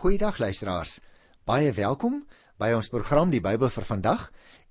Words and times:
Goeiedag 0.00 0.38
luisteraars. 0.38 0.94
Baie 1.44 1.74
welkom 1.76 2.22
by 2.56 2.70
ons 2.72 2.86
program 2.88 3.28
Die 3.28 3.42
Bybel 3.44 3.68
vir 3.68 3.84
vandag. 3.84 4.22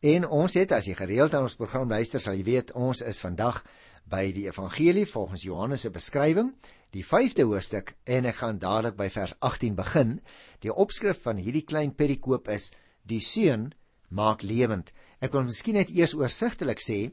En 0.02 0.24
ons 0.26 0.56
het 0.58 0.72
as 0.74 0.88
jy 0.90 0.96
gereeld 0.98 1.36
aan 1.38 1.46
ons 1.46 1.54
program 1.60 1.86
luister, 1.86 2.18
sal 2.18 2.34
jy 2.34 2.48
weet 2.48 2.72
ons 2.74 3.04
is 3.06 3.20
vandag 3.22 3.60
by 4.10 4.24
die 4.34 4.48
Evangelie 4.50 5.06
volgens 5.06 5.44
Johannes 5.46 5.86
se 5.86 5.92
beskrywing, 5.94 6.50
die 6.98 7.06
5de 7.06 7.46
hoofstuk 7.46 7.94
en 8.10 8.26
ek 8.26 8.40
gaan 8.42 8.58
dadelik 8.58 8.98
by 8.98 9.06
vers 9.14 9.36
18 9.46 9.78
begin. 9.78 10.16
Die 10.66 10.74
opskrif 10.74 11.22
van 11.28 11.38
hierdie 11.38 11.62
klein 11.62 11.94
perikoop 11.94 12.50
is 12.50 12.72
Die 13.06 13.22
seun 13.22 13.70
maak 14.10 14.42
lewend. 14.42 14.96
Ek 15.22 15.38
wil 15.38 15.46
miskien 15.46 15.78
net 15.78 15.94
eers 15.94 16.18
oorsigtelik 16.18 16.82
sê 16.82 17.04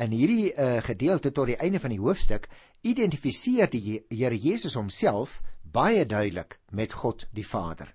in 0.00 0.16
hierdie 0.16 0.54
uh, 0.54 0.78
gedeelte 0.88 1.34
tot 1.36 1.52
die 1.52 1.60
einde 1.60 1.84
van 1.84 1.92
die 1.92 2.00
hoofstuk 2.00 2.48
identifiseer 2.82 3.70
die 3.70 4.04
Here 4.08 4.36
Jesus 4.36 4.74
homself 4.74 5.40
baie 5.62 6.06
duidelik 6.06 6.58
met 6.70 6.92
God 6.92 7.26
die 7.34 7.46
Vader. 7.46 7.94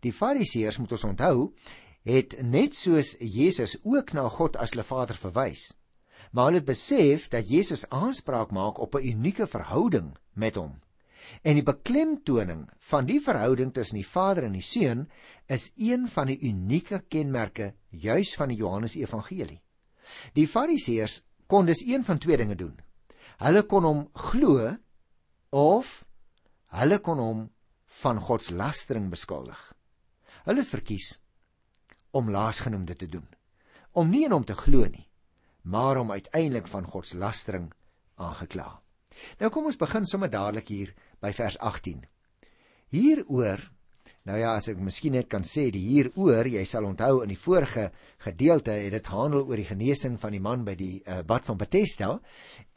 Die 0.00 0.12
Fariseërs 0.12 0.78
moet 0.78 0.92
ons 0.92 1.04
onthou, 1.04 1.52
het 2.04 2.36
net 2.42 2.76
soos 2.76 3.14
Jesus 3.20 3.78
ook 3.82 4.12
na 4.12 4.28
God 4.28 4.56
as 4.60 4.74
hulle 4.74 4.84
Vader 4.84 5.16
verwys. 5.16 5.72
Maar 6.32 6.50
hulle 6.50 6.60
het 6.62 6.68
besef 6.68 7.28
dat 7.32 7.48
Jesus 7.48 7.86
aanspraak 7.88 8.50
maak 8.52 8.78
op 8.78 8.94
'n 8.94 9.06
unieke 9.08 9.46
verhouding 9.46 10.16
met 10.32 10.54
hom. 10.54 10.80
En 11.42 11.54
die 11.54 11.62
beklemtoning 11.62 12.68
van 12.78 13.06
die 13.06 13.20
verhouding 13.20 13.72
tussen 13.72 13.96
die 13.96 14.06
Vader 14.06 14.44
en 14.44 14.52
die 14.52 14.62
Seun 14.62 15.08
is 15.46 15.72
een 15.76 16.08
van 16.08 16.26
die 16.26 16.38
unieke 16.40 17.04
kenmerke 17.08 17.74
juis 17.90 18.34
van 18.34 18.48
die 18.48 18.56
Johannes 18.56 18.96
Evangelie. 18.96 19.62
Die 20.32 20.48
Fariseërs 20.48 21.22
kon 21.46 21.66
dus 21.66 21.84
een 21.86 22.04
van 22.04 22.18
twee 22.18 22.36
dinge 22.36 22.54
doen. 22.54 22.83
Hulle 23.42 23.64
kon 23.66 23.86
hom 23.86 24.02
glo 24.14 24.76
of 25.50 26.04
Hulle 26.74 26.98
kon 26.98 27.20
hom 27.22 27.42
van 28.02 28.18
godslastering 28.18 29.06
beskuldig. 29.12 29.58
Hulle 30.44 30.62
het 30.64 30.70
verkies 30.70 31.12
om 32.14 32.30
laasgenoemde 32.30 32.96
te 32.98 33.06
doen. 33.06 33.26
Om 33.94 34.10
nie 34.10 34.24
in 34.26 34.34
hom 34.34 34.44
te 34.46 34.56
glo 34.58 34.86
nie, 34.90 35.06
maar 35.62 36.00
om 36.00 36.10
uiteindelik 36.10 36.66
van 36.70 36.88
godslastering 36.90 37.70
aangekla. 38.18 38.66
Nou 39.38 39.50
kom 39.54 39.70
ons 39.70 39.78
begin 39.78 40.06
sommer 40.06 40.30
dadelik 40.30 40.68
hier 40.68 40.90
by 41.22 41.30
vers 41.32 41.58
18. 41.58 42.02
Hieroor 42.94 43.62
Nou 44.24 44.38
ja, 44.40 44.54
as 44.56 44.70
ek 44.72 44.78
miskien 44.80 45.12
net 45.12 45.26
kan 45.28 45.42
sê 45.44 45.66
die 45.68 45.82
hieroor, 45.84 46.48
jy 46.48 46.62
sal 46.64 46.86
onthou 46.88 47.18
in 47.20 47.28
die 47.28 47.36
vorige 47.36 47.90
gedeelte 48.24 48.72
het 48.72 48.94
dit 48.94 49.10
gehandel 49.12 49.42
oor 49.44 49.60
die 49.60 49.68
genesing 49.68 50.14
van 50.22 50.32
die 50.32 50.40
man 50.40 50.62
by 50.64 50.72
die 50.80 51.02
uh, 51.02 51.18
bad 51.28 51.44
van 51.44 51.58
Bethesda 51.60 52.08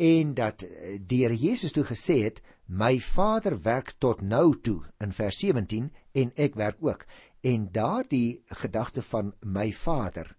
en 0.10 0.34
dat 0.36 0.66
uh, 0.68 0.98
die 1.00 1.22
Here 1.22 1.38
Jesus 1.40 1.72
toe 1.72 1.86
gesê 1.88 2.18
het, 2.26 2.42
"My 2.68 3.00
Vader 3.00 3.56
werk 3.64 3.94
tot 4.04 4.20
nou 4.22 4.60
toe" 4.60 4.82
in 5.00 5.16
vers 5.16 5.40
17 5.40 5.88
en 6.20 6.36
ek 6.36 6.60
werk 6.60 6.84
ook. 6.84 7.08
En 7.40 7.72
daardie 7.72 8.44
gedagte 8.66 9.02
van 9.02 9.32
my 9.40 9.72
Vader 9.72 10.36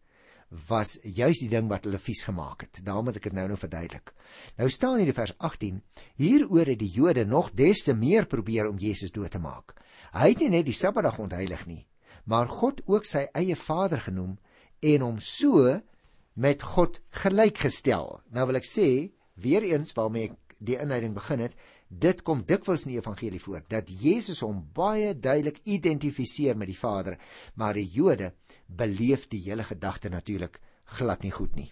was 0.68 0.98
juis 1.02 1.40
die 1.40 1.48
ding 1.48 1.72
wat 1.72 1.88
hulle 1.88 2.04
vies 2.04 2.20
gemaak 2.28 2.68
het. 2.68 2.84
Daarom 2.84 3.08
het 3.08 3.16
ek 3.16 3.30
dit 3.30 3.32
nou 3.40 3.48
nou 3.48 3.56
verduidelik. 3.56 4.12
Nou 4.60 4.68
staan 4.68 5.00
hier 5.00 5.08
in 5.08 5.16
vers 5.16 5.32
18: 5.38 5.82
Hieroor 6.20 6.68
het 6.68 6.84
die 6.84 6.92
Jode 6.92 7.24
nog 7.24 7.54
des 7.56 7.84
te 7.88 7.96
meer 7.96 8.26
probeer 8.26 8.68
om 8.68 8.76
Jesus 8.76 9.10
dood 9.10 9.32
te 9.32 9.40
maak. 9.40 9.72
Hy 10.12 10.32
het 10.32 10.42
nie 10.42 10.50
net 10.52 10.66
die 10.68 10.76
Sabbatdag 10.76 11.18
ontheilig 11.22 11.66
nie, 11.68 11.84
maar 12.24 12.48
God 12.48 12.82
ook 12.86 13.06
sy 13.08 13.26
eie 13.36 13.56
Vader 13.56 14.00
genoem 14.04 14.36
en 14.80 15.04
hom 15.04 15.18
so 15.20 15.80
met 16.38 16.62
God 16.62 17.00
gelykgestel. 17.22 18.20
Nou 18.30 18.46
wil 18.50 18.60
ek 18.60 18.68
sê, 18.68 18.88
weer 19.42 19.66
eens 19.66 19.94
waarmee 19.96 20.30
ek 20.30 20.56
die 20.58 20.78
inleiding 20.78 21.14
begin 21.16 21.42
het, 21.46 21.54
dit 21.88 22.20
kom 22.22 22.42
dikwels 22.46 22.84
in 22.84 22.92
die 22.92 23.00
evangelie 23.00 23.40
voor 23.40 23.64
dat 23.70 23.88
Jesus 23.88 24.42
hom 24.44 24.60
baie 24.76 25.14
duidelik 25.14 25.62
identifiseer 25.64 26.58
met 26.58 26.68
die 26.68 26.78
Vader, 26.78 27.16
maar 27.54 27.78
die 27.78 27.88
Jode 27.88 28.34
beleef 28.66 29.28
die 29.32 29.40
hele 29.46 29.64
gedagte 29.64 30.12
natuurlik 30.12 30.60
glad 30.98 31.24
nie 31.24 31.32
goed 31.32 31.56
nie. 31.56 31.70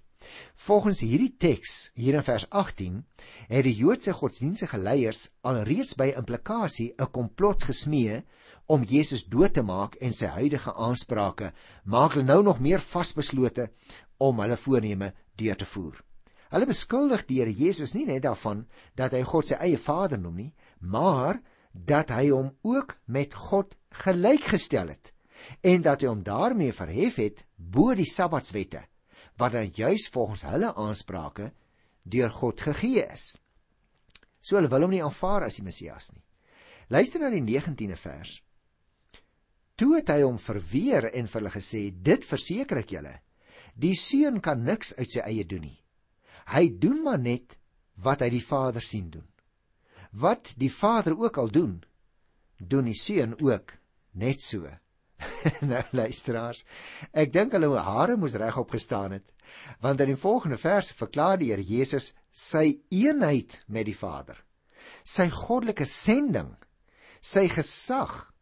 Volgens 0.54 1.00
hierdie 1.00 1.34
teks 1.36 1.90
hier 1.94 2.14
in 2.14 2.24
vers 2.24 2.46
18 2.50 3.04
het 3.48 3.64
die 3.66 3.74
Joodse 3.76 4.12
godsdienstige 4.16 4.78
leiers 4.78 5.28
alreeds 5.40 5.94
by 5.94 6.12
implikasie 6.16 6.94
'n 6.98 7.10
komplot 7.12 7.64
gesmee 7.64 8.22
om 8.66 8.82
Jesus 8.82 9.26
dood 9.28 9.54
te 9.54 9.62
maak 9.62 9.94
en 9.94 10.12
sy 10.12 10.26
huidige 10.26 10.72
aansprake 10.74 11.52
maak 11.84 12.16
hulle 12.16 12.24
nou 12.24 12.42
nog 12.42 12.60
meer 12.60 12.80
vasbeslote 12.80 13.70
om 14.18 14.40
hulle 14.40 14.56
voorneme 14.56 15.12
deur 15.36 15.56
te 15.56 15.64
voer. 15.64 16.02
Hulle 16.50 16.66
beskuldig 16.66 17.26
die 17.26 17.40
Here 17.40 17.52
Jesus 17.52 17.94
nie 17.94 18.06
net 18.06 18.22
daarvan 18.22 18.66
dat 18.94 19.12
hy 19.12 19.22
God 19.22 19.46
sy 19.46 19.58
eie 19.60 19.78
Vader 19.78 20.18
noem 20.18 20.36
nie, 20.36 20.54
maar 20.80 21.40
dat 21.72 22.10
hy 22.10 22.30
hom 22.30 22.54
ook 22.62 22.96
met 23.06 23.34
God 23.34 23.76
gelykgestel 23.90 24.88
het 24.88 25.12
en 25.60 25.82
dat 25.82 26.00
hy 26.00 26.08
hom 26.08 26.22
daarmee 26.24 26.72
verhef 26.72 27.18
het 27.20 27.44
bo 27.56 27.94
die 27.94 28.08
Sabbatswette 28.08 28.86
wat 29.36 29.52
dan 29.52 29.70
juis 29.72 30.08
volgens 30.08 30.42
hulle 30.48 30.74
aansprake 30.74 31.52
deur 32.02 32.30
God 32.30 32.60
gegee 32.60 33.04
is. 33.12 33.36
So 34.40 34.56
hulle 34.56 34.70
wil 34.70 34.86
hom 34.86 34.94
nie 34.94 35.02
aanvaar 35.04 35.48
as 35.48 35.58
die 35.58 35.66
Messias 35.66 36.12
nie. 36.14 36.22
Luister 36.88 37.20
na 37.20 37.32
die 37.34 37.42
19de 37.42 37.98
vers. 37.98 38.36
Toe 39.76 39.96
het 39.98 40.12
hy 40.12 40.22
hom 40.22 40.38
verweer 40.40 41.10
en 41.10 41.26
vir 41.28 41.40
hulle 41.40 41.52
gesê: 41.52 41.90
"Dit 41.90 42.24
verseker 42.24 42.80
ek 42.80 42.94
julle, 42.94 43.18
die 43.74 43.96
seun 43.98 44.40
kan 44.40 44.62
niks 44.64 44.94
uit 44.96 45.10
sy 45.10 45.20
eie 45.20 45.44
doen 45.44 45.66
nie. 45.66 45.80
Hy 46.54 46.68
doen 46.78 47.02
maar 47.02 47.18
net 47.18 47.58
wat 47.96 48.22
hy 48.22 48.30
die 48.30 48.44
Vader 48.44 48.80
sien 48.80 49.10
doen. 49.10 49.26
Wat 50.12 50.54
die 50.56 50.70
Vader 50.70 51.18
ook 51.18 51.36
al 51.36 51.50
doen, 51.50 51.82
doen 52.56 52.84
die 52.84 52.96
seun 52.96 53.36
ook 53.40 53.76
net 54.12 54.40
so." 54.40 54.64
nou 55.70 55.82
luisteraars, 55.96 56.64
ek 57.12 57.32
dink 57.32 57.54
hulle 57.56 57.72
hare 57.80 58.16
moes 58.20 58.36
regop 58.40 58.74
gestaan 58.76 59.16
het, 59.16 59.26
want 59.80 60.00
in 60.04 60.12
die 60.12 60.20
volgende 60.20 60.58
vers 60.60 60.92
verklaar 60.96 61.40
die 61.40 61.50
Here 61.52 61.64
Jesus 61.64 62.12
sy 62.32 62.80
eenheid 62.92 63.60
met 63.66 63.88
die 63.88 63.96
Vader. 63.96 64.38
Sy 65.06 65.28
goddelike 65.32 65.86
sending, 65.88 66.52
sy 67.20 67.46
gesag, 67.50 68.32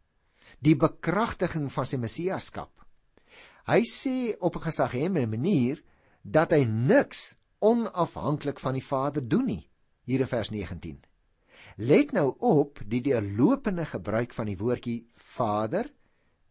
die 0.59 0.75
bekragtiging 0.75 1.69
van 1.71 1.87
sy 1.87 1.99
messiaskap. 2.01 2.71
Hy 3.65 3.81
sê 3.89 4.35
op 4.39 4.57
'n 4.57 4.67
gesaghebende 4.69 5.27
manier 5.27 5.81
dat 6.23 6.51
hy 6.51 6.65
niks 6.65 7.35
onafhanklik 7.59 8.59
van 8.59 8.73
die 8.73 8.85
Vader 8.85 9.27
doen 9.27 9.45
nie, 9.45 9.69
hier 10.05 10.21
in 10.21 10.27
vers 10.27 10.49
19. 10.49 11.01
Let 11.77 12.11
nou 12.13 12.35
op 12.39 12.79
die 12.85 13.01
deurlopende 13.01 13.85
gebruik 13.85 14.33
van 14.33 14.45
die 14.45 14.57
woordjie 14.57 15.07
Vader 15.15 15.89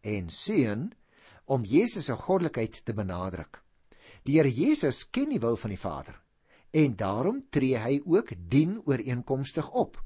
en 0.05 0.29
seun 0.29 0.91
om 1.45 1.65
Jesus 1.65 2.05
se 2.09 2.15
goddelikheid 2.17 2.77
te 2.85 2.93
benadruk. 2.93 3.61
Die 4.25 4.37
Here 4.37 4.49
Jesus 4.49 5.03
ken 5.09 5.29
die 5.33 5.41
wil 5.41 5.57
van 5.57 5.73
die 5.73 5.81
Vader 5.81 6.21
en 6.75 6.95
daarom 6.99 7.43
tree 7.55 7.79
hy 7.79 8.01
ook 8.03 8.33
dien 8.51 8.79
ooreenkomstig 8.83 9.69
op. 9.71 9.99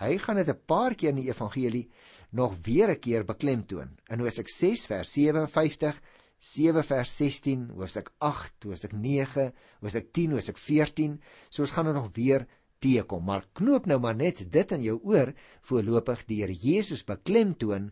Hy 0.00 0.18
gaan 0.18 0.36
dit 0.36 0.48
'n 0.48 0.64
paar 0.66 0.94
keer 0.94 1.10
in 1.10 1.22
die 1.22 1.30
evangelie 1.30 1.90
nog 2.30 2.56
weer 2.62 2.90
'n 2.90 3.00
keer 3.00 3.24
beklemtoon. 3.24 3.98
In 4.08 4.20
Hosea 4.20 4.44
6 4.46 4.86
vers 4.86 5.12
57, 5.12 6.00
7 6.38 6.84
vers 6.84 7.16
16, 7.16 7.70
Hosea 7.70 8.02
8, 8.18 8.64
Hosea 8.64 8.90
9, 8.92 9.52
Hosea 9.80 10.02
10, 10.12 10.30
Hosea 10.32 10.54
14, 10.54 11.20
soos 11.48 11.70
gaan 11.70 11.84
dit 11.84 11.94
nog 11.94 12.10
weer 12.12 12.46
teekom. 12.78 13.24
Maar 13.24 13.46
knoop 13.52 13.86
nou 13.86 14.00
maar 14.00 14.16
net 14.16 14.52
dit 14.52 14.72
in 14.72 14.82
jou 14.82 15.00
oor 15.02 15.32
voorlopig 15.62 16.24
die 16.26 16.40
Here 16.42 16.54
Jesus 16.54 17.04
beklemtoon 17.04 17.90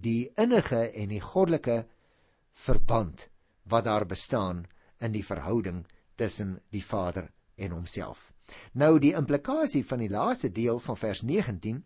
die 0.00 0.32
innige 0.36 0.90
en 0.92 1.08
die 1.08 1.20
goddelike 1.20 1.84
verband 2.52 3.28
wat 3.68 3.84
daar 3.84 4.06
bestaan 4.06 4.64
in 5.00 5.12
die 5.12 5.24
verhouding 5.24 5.84
tussen 6.16 6.60
die 6.70 6.84
Vader 6.84 7.30
en 7.56 7.70
homself. 7.70 8.32
Nou 8.72 8.98
die 9.02 9.14
implikasie 9.16 9.84
van 9.86 10.04
die 10.04 10.10
laaste 10.12 10.52
deel 10.52 10.78
van 10.78 10.96
vers 10.96 11.22
19 11.22 11.82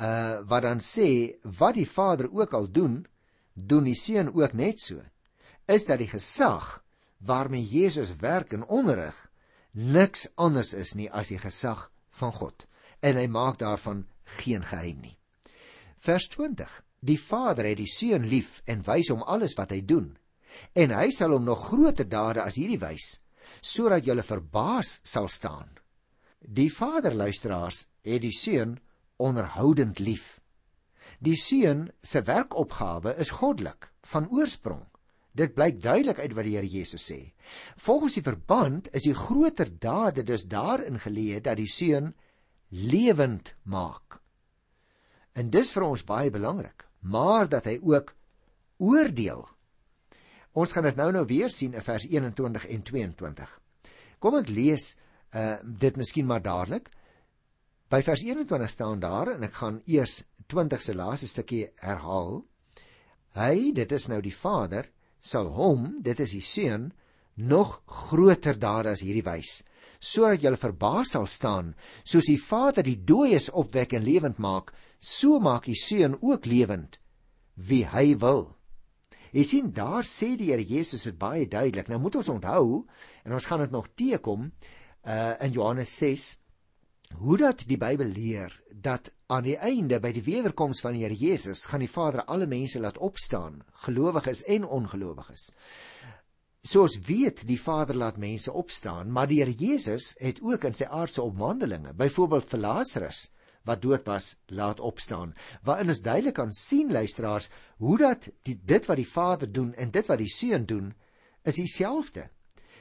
uh 0.00 0.40
wat 0.48 0.64
dan 0.64 0.80
sê 0.80 1.36
wat 1.60 1.76
die 1.76 1.88
Vader 1.88 2.30
ook 2.32 2.54
al 2.56 2.70
doen, 2.70 3.04
doen 3.54 3.84
die 3.84 3.94
Seun 3.98 4.32
ook 4.34 4.52
net 4.52 4.80
so. 4.80 5.02
Is 5.68 5.84
dat 5.86 6.00
die 6.00 6.08
gesag 6.08 6.80
waarmee 7.18 7.64
Jesus 7.64 8.16
werk 8.16 8.52
en 8.52 8.64
onderrig 8.64 9.30
niks 9.70 10.28
anders 10.34 10.72
is 10.74 10.94
nie 10.94 11.10
as 11.12 11.28
die 11.28 11.38
gesag 11.38 11.90
van 12.10 12.32
God 12.32 12.66
en 13.00 13.16
hy 13.16 13.26
maak 13.28 13.58
daarvan 13.58 14.06
geen 14.40 14.64
geheim 14.64 15.00
nie. 15.00 15.19
Vers 16.00 16.30
20. 16.32 16.70
Die 17.04 17.18
Vader 17.20 17.66
het 17.68 17.76
die 17.76 17.90
Seun 17.92 18.24
lief 18.24 18.62
en 18.64 18.80
wys 18.86 19.10
hom 19.12 19.20
alles 19.28 19.52
wat 19.58 19.74
hy 19.74 19.82
doen. 19.84 20.14
En 20.72 20.94
hy 20.96 21.10
sal 21.12 21.34
hom 21.36 21.44
nog 21.44 21.66
groter 21.68 22.08
dade 22.08 22.40
as 22.40 22.56
hierdie 22.56 22.80
wys, 22.80 23.18
sodat 23.60 24.06
julle 24.08 24.24
verbaas 24.24 24.94
sal 25.04 25.28
staan. 25.28 25.68
Die 26.40 26.70
Vader 26.72 27.12
luisteraars 27.12 27.82
het 28.08 28.24
die 28.24 28.32
Seun 28.32 28.78
onderhoudend 29.20 30.00
lief. 30.00 30.38
Die 31.20 31.36
Seun 31.36 31.90
se 32.00 32.24
werkopgawe 32.24 33.12
is 33.20 33.34
goddelik 33.36 33.90
van 34.14 34.30
oorsprong. 34.32 34.86
Dit 35.36 35.52
blyk 35.52 35.82
duidelik 35.84 36.18
uit 36.24 36.32
wat 36.32 36.48
die 36.48 36.56
Here 36.56 36.72
Jesus 36.78 37.04
sê. 37.12 37.20
Volgens 37.76 38.16
die 38.16 38.24
verband 38.24 38.88
is 38.96 39.04
die 39.04 39.14
groter 39.14 39.68
dade 39.68 40.24
dus 40.24 40.48
daarin 40.48 40.96
geleë 40.96 41.44
dat 41.44 41.60
die 41.60 41.68
Seun 41.68 42.14
lewend 42.72 43.52
maak. 43.68 44.19
En 45.34 45.50
dis 45.50 45.72
vir 45.72 45.86
ons 45.86 46.04
baie 46.04 46.30
belangrik. 46.30 46.90
maar 47.00 47.48
dat 47.48 47.64
hy 47.64 47.78
ook 47.82 48.14
oordeel. 48.76 49.48
Ons 50.52 50.72
gaan 50.72 50.88
dit 50.88 50.96
nou 50.96 51.10
nou 51.12 51.24
weer 51.26 51.50
sien 51.52 51.74
in 51.74 51.84
vers 51.84 52.06
21 52.08 52.66
en 52.66 52.82
22. 52.82 53.52
Kom 54.18 54.36
ek 54.40 54.50
lees 54.52 54.96
uh 55.30 55.56
dit 55.62 55.96
miskien 55.96 56.26
maar 56.26 56.42
dadelik. 56.42 56.90
By 57.90 58.02
vers 58.02 58.22
21 58.26 58.70
staan 58.70 59.00
daar 59.00 59.32
en 59.36 59.46
ek 59.46 59.54
gaan 59.62 59.80
eers 59.86 60.22
20 60.50 60.82
se 60.82 60.94
laaste 60.94 61.28
stukkie 61.30 61.68
herhaal. 61.78 62.42
Hy, 63.38 63.70
dit 63.72 63.92
is 63.92 64.08
nou 64.10 64.18
die 64.20 64.34
Vader, 64.34 64.88
sal 65.20 65.46
hom, 65.54 66.00
dit 66.02 66.18
is 66.20 66.34
die 66.34 66.42
Seun, 66.42 66.90
nog 67.36 67.78
groter 67.86 68.58
dade 68.58 68.90
as 68.90 69.04
hierdie 69.06 69.24
wys 69.24 69.60
sodat 70.00 70.40
julle 70.40 70.56
verbaas 70.56 71.10
sal 71.12 71.26
staan 71.28 71.74
soos 72.08 72.24
die 72.24 72.40
Vader 72.40 72.84
die 72.84 72.96
dooies 73.04 73.50
opwek 73.52 73.92
en 73.92 74.04
lewend 74.04 74.38
maak 74.40 74.72
so 75.00 75.40
maak 75.40 75.64
die 75.64 75.78
seun 75.78 76.18
ook 76.20 76.46
lewend 76.46 77.00
wie 77.56 77.86
hy 77.88 78.14
wil. 78.20 78.50
Jy 79.32 79.44
sien 79.46 79.70
daar 79.72 80.04
sê 80.04 80.34
die 80.36 80.50
Here 80.50 80.64
Jesus 80.64 81.06
dit 81.06 81.16
baie 81.18 81.46
duidelik 81.48 81.88
nou 81.88 82.00
moet 82.02 82.18
ons 82.20 82.28
onthou 82.32 82.82
en 83.24 83.34
ons 83.36 83.46
gaan 83.46 83.62
dit 83.64 83.72
nog 83.72 83.88
teekom 83.96 84.50
uh, 84.50 85.34
in 85.40 85.54
Johannes 85.54 85.92
6 85.96 86.26
hoe 87.22 87.38
dat 87.38 87.64
die 87.66 87.78
Bybel 87.78 88.10
leer 88.14 88.54
dat 88.70 89.10
aan 89.30 89.46
die 89.46 89.56
einde 89.56 90.00
by 90.02 90.12
die 90.14 90.24
wederkoms 90.26 90.82
van 90.84 90.94
die 90.94 91.04
Here 91.04 91.16
Jesus 91.16 91.64
gaan 91.70 91.82
die 91.84 91.90
Vader 91.90 92.26
alle 92.26 92.46
mense 92.50 92.82
laat 92.82 92.98
opstaan 92.98 93.62
gelowiges 93.86 94.44
en 94.44 94.66
ongelowiges. 94.66 95.50
Soos 96.62 96.98
weet 97.06 97.46
die 97.48 97.58
Vader 97.58 97.96
laat 97.96 98.18
mense 98.20 98.52
opstaan, 98.52 99.10
maar 99.10 99.30
die 99.30 99.40
Here 99.40 99.54
Jesus 99.54 100.14
het 100.20 100.42
ook 100.42 100.66
in 100.68 100.76
sy 100.76 100.90
aardse 100.90 101.22
opwandelinge, 101.22 101.94
byvoorbeeld 101.96 102.50
vir 102.50 102.66
Lazarus 102.66 103.28
wat 103.68 103.82
dood 103.82 104.06
was, 104.08 104.34
laat 104.46 104.80
opstaan. 104.80 105.34
Waarin 105.62 105.88
is 105.88 106.02
duidelik 106.02 106.38
aan 106.38 106.52
sien 106.52 106.92
luisteraars 106.92 107.50
hoe 107.76 107.98
dat 107.98 108.28
die, 108.42 108.60
dit 108.64 108.86
wat 108.86 108.96
die 108.96 109.08
Vader 109.08 109.52
doen 109.52 109.74
en 109.74 109.90
dit 109.90 110.06
wat 110.06 110.18
die 110.18 110.32
Seun 110.32 110.66
doen 110.66 110.92
is 111.42 111.54
dieselfde. 111.60 112.28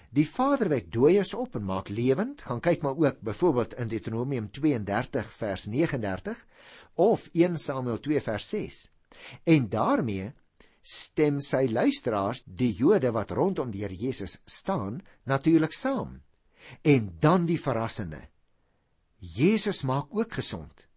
Die 0.10 0.26
Vader 0.26 0.72
wek 0.72 0.88
dooies 0.92 1.36
op 1.38 1.56
en 1.56 1.68
maak 1.70 1.90
lewend. 1.94 2.42
Gaan 2.42 2.62
kyk 2.66 2.82
maar 2.82 2.98
ook 2.98 3.20
byvoorbeeld 3.22 3.76
in 3.78 3.88
Deuteronomium 3.88 4.50
32 4.52 5.32
vers 5.38 5.66
39 5.66 6.46
of 6.94 7.30
1 7.34 7.58
Samuel 7.58 8.00
2 8.00 8.22
vers 8.22 8.50
6. 8.50 8.80
En 9.44 9.70
daarmee 9.70 10.32
stem 10.82 11.38
sy 11.44 11.68
luisteraars, 11.70 12.42
die 12.46 12.72
Jode 12.74 13.12
wat 13.14 13.32
rondom 13.38 13.72
die 13.72 13.84
Here 13.84 13.96
Jesus 13.96 14.40
staan, 14.46 15.02
natuurlik 15.24 15.74
saam. 15.74 16.22
En 16.82 17.14
dan 17.20 17.46
die 17.46 17.60
verrassende. 17.62 18.24
Jesus 19.20 19.84
maak 19.84 20.08
ook 20.16 20.34
gesond. 20.34 20.88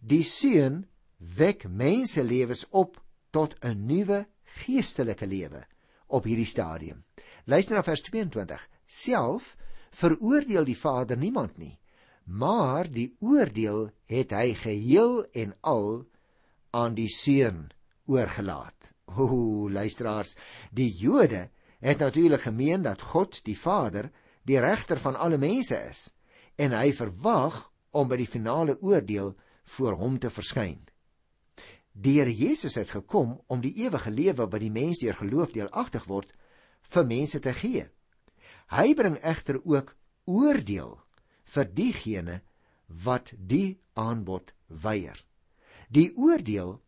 Die 0.00 0.22
Seun 0.22 0.86
wek 1.16 1.66
menselewens 1.66 2.66
op 2.70 3.02
tot 3.30 3.56
'n 3.60 3.86
nuwe 3.86 4.26
geestelike 4.44 5.26
lewe 5.26 5.66
op 6.06 6.24
hierdie 6.24 6.46
stadium. 6.46 7.04
Luister 7.44 7.74
na 7.74 7.82
vers 7.82 8.02
22. 8.02 8.68
Self 8.86 9.56
veroordeel 9.90 10.64
die 10.64 10.78
Vader 10.78 11.16
niemand 11.16 11.56
nie, 11.56 11.78
maar 12.24 12.90
die 12.90 13.16
oordeel 13.20 13.90
het 14.06 14.30
hy 14.30 14.54
geheel 14.54 15.24
en 15.32 15.56
al 15.60 16.06
aan 16.70 16.94
die 16.94 17.08
Seun 17.08 17.70
oorgelaat. 18.06 18.92
O, 19.04 19.68
luisteraars, 19.70 20.36
die 20.70 20.94
Jode 20.94 21.50
het 21.80 21.98
natuurlik 21.98 22.40
gemeen 22.40 22.82
dat 22.82 23.02
God, 23.02 23.44
die 23.44 23.58
Vader, 23.58 24.10
die 24.42 24.60
regter 24.60 25.00
van 25.00 25.16
alle 25.16 25.38
mense 25.38 25.76
is 25.88 26.17
en 26.58 26.74
hy 26.74 26.90
verwag 26.92 27.62
om 27.94 28.08
by 28.10 28.18
die 28.20 28.28
finale 28.28 28.76
oordeel 28.82 29.34
voor 29.76 29.98
hom 30.00 30.18
te 30.18 30.30
verskyn. 30.30 30.80
Die 31.92 32.18
Here 32.18 32.34
Jesus 32.34 32.76
het 32.78 32.90
gekom 32.94 33.38
om 33.46 33.62
die 33.62 33.74
ewige 33.84 34.10
lewe 34.10 34.46
wat 34.46 34.62
die 34.62 34.74
mens 34.74 35.00
deur 35.02 35.16
geloof 35.18 35.54
deelagtig 35.54 36.04
word 36.10 36.34
vir 36.94 37.06
mense 37.06 37.40
te 37.42 37.54
gee. 37.54 37.86
Hy 38.70 38.94
bring 38.94 39.16
egter 39.22 39.58
ook 39.64 39.94
oordeel 40.26 40.98
vir 41.54 41.70
diegene 41.74 42.40
wat 43.04 43.32
die 43.38 43.78
aanbod 43.94 44.52
weier. 44.68 45.18
Die 45.88 46.12
oordeel 46.16 46.78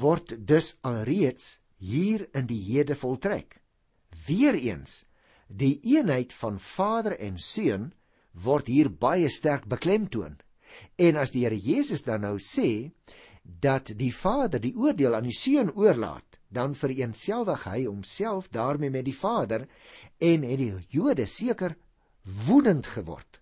word 0.00 0.34
dus 0.48 0.76
alreeds 0.82 1.60
hier 1.78 2.26
in 2.36 2.46
die 2.48 2.60
hede 2.72 2.96
voltrek. 2.96 3.60
Weereens, 4.26 5.04
die 5.46 5.80
eenheid 5.82 6.32
van 6.32 6.58
Vader 6.58 7.16
en 7.18 7.38
Seun 7.38 7.90
word 8.32 8.70
hier 8.70 8.90
baie 8.90 9.28
sterk 9.28 9.66
beklemtoon. 9.68 10.38
En 10.96 11.16
as 11.16 11.32
die 11.34 11.44
Here 11.44 11.58
Jesus 11.58 12.04
dan 12.06 12.22
nou 12.24 12.38
sê 12.38 12.92
dat 13.42 13.92
die 13.98 14.12
Vader 14.14 14.60
die 14.60 14.74
oordeel 14.76 15.16
aan 15.16 15.26
die 15.26 15.34
Seun 15.34 15.72
oorlaat, 15.74 16.38
dan 16.48 16.74
vereenselwig 16.74 17.64
hy 17.66 17.84
homself 17.86 18.50
daarmee 18.52 18.90
met 18.90 19.06
die 19.08 19.16
Vader 19.16 19.66
en 20.18 20.44
het 20.46 20.58
die 20.60 20.72
Jode 20.92 21.26
seker 21.26 21.76
woedend 22.46 22.86
geword, 22.86 23.40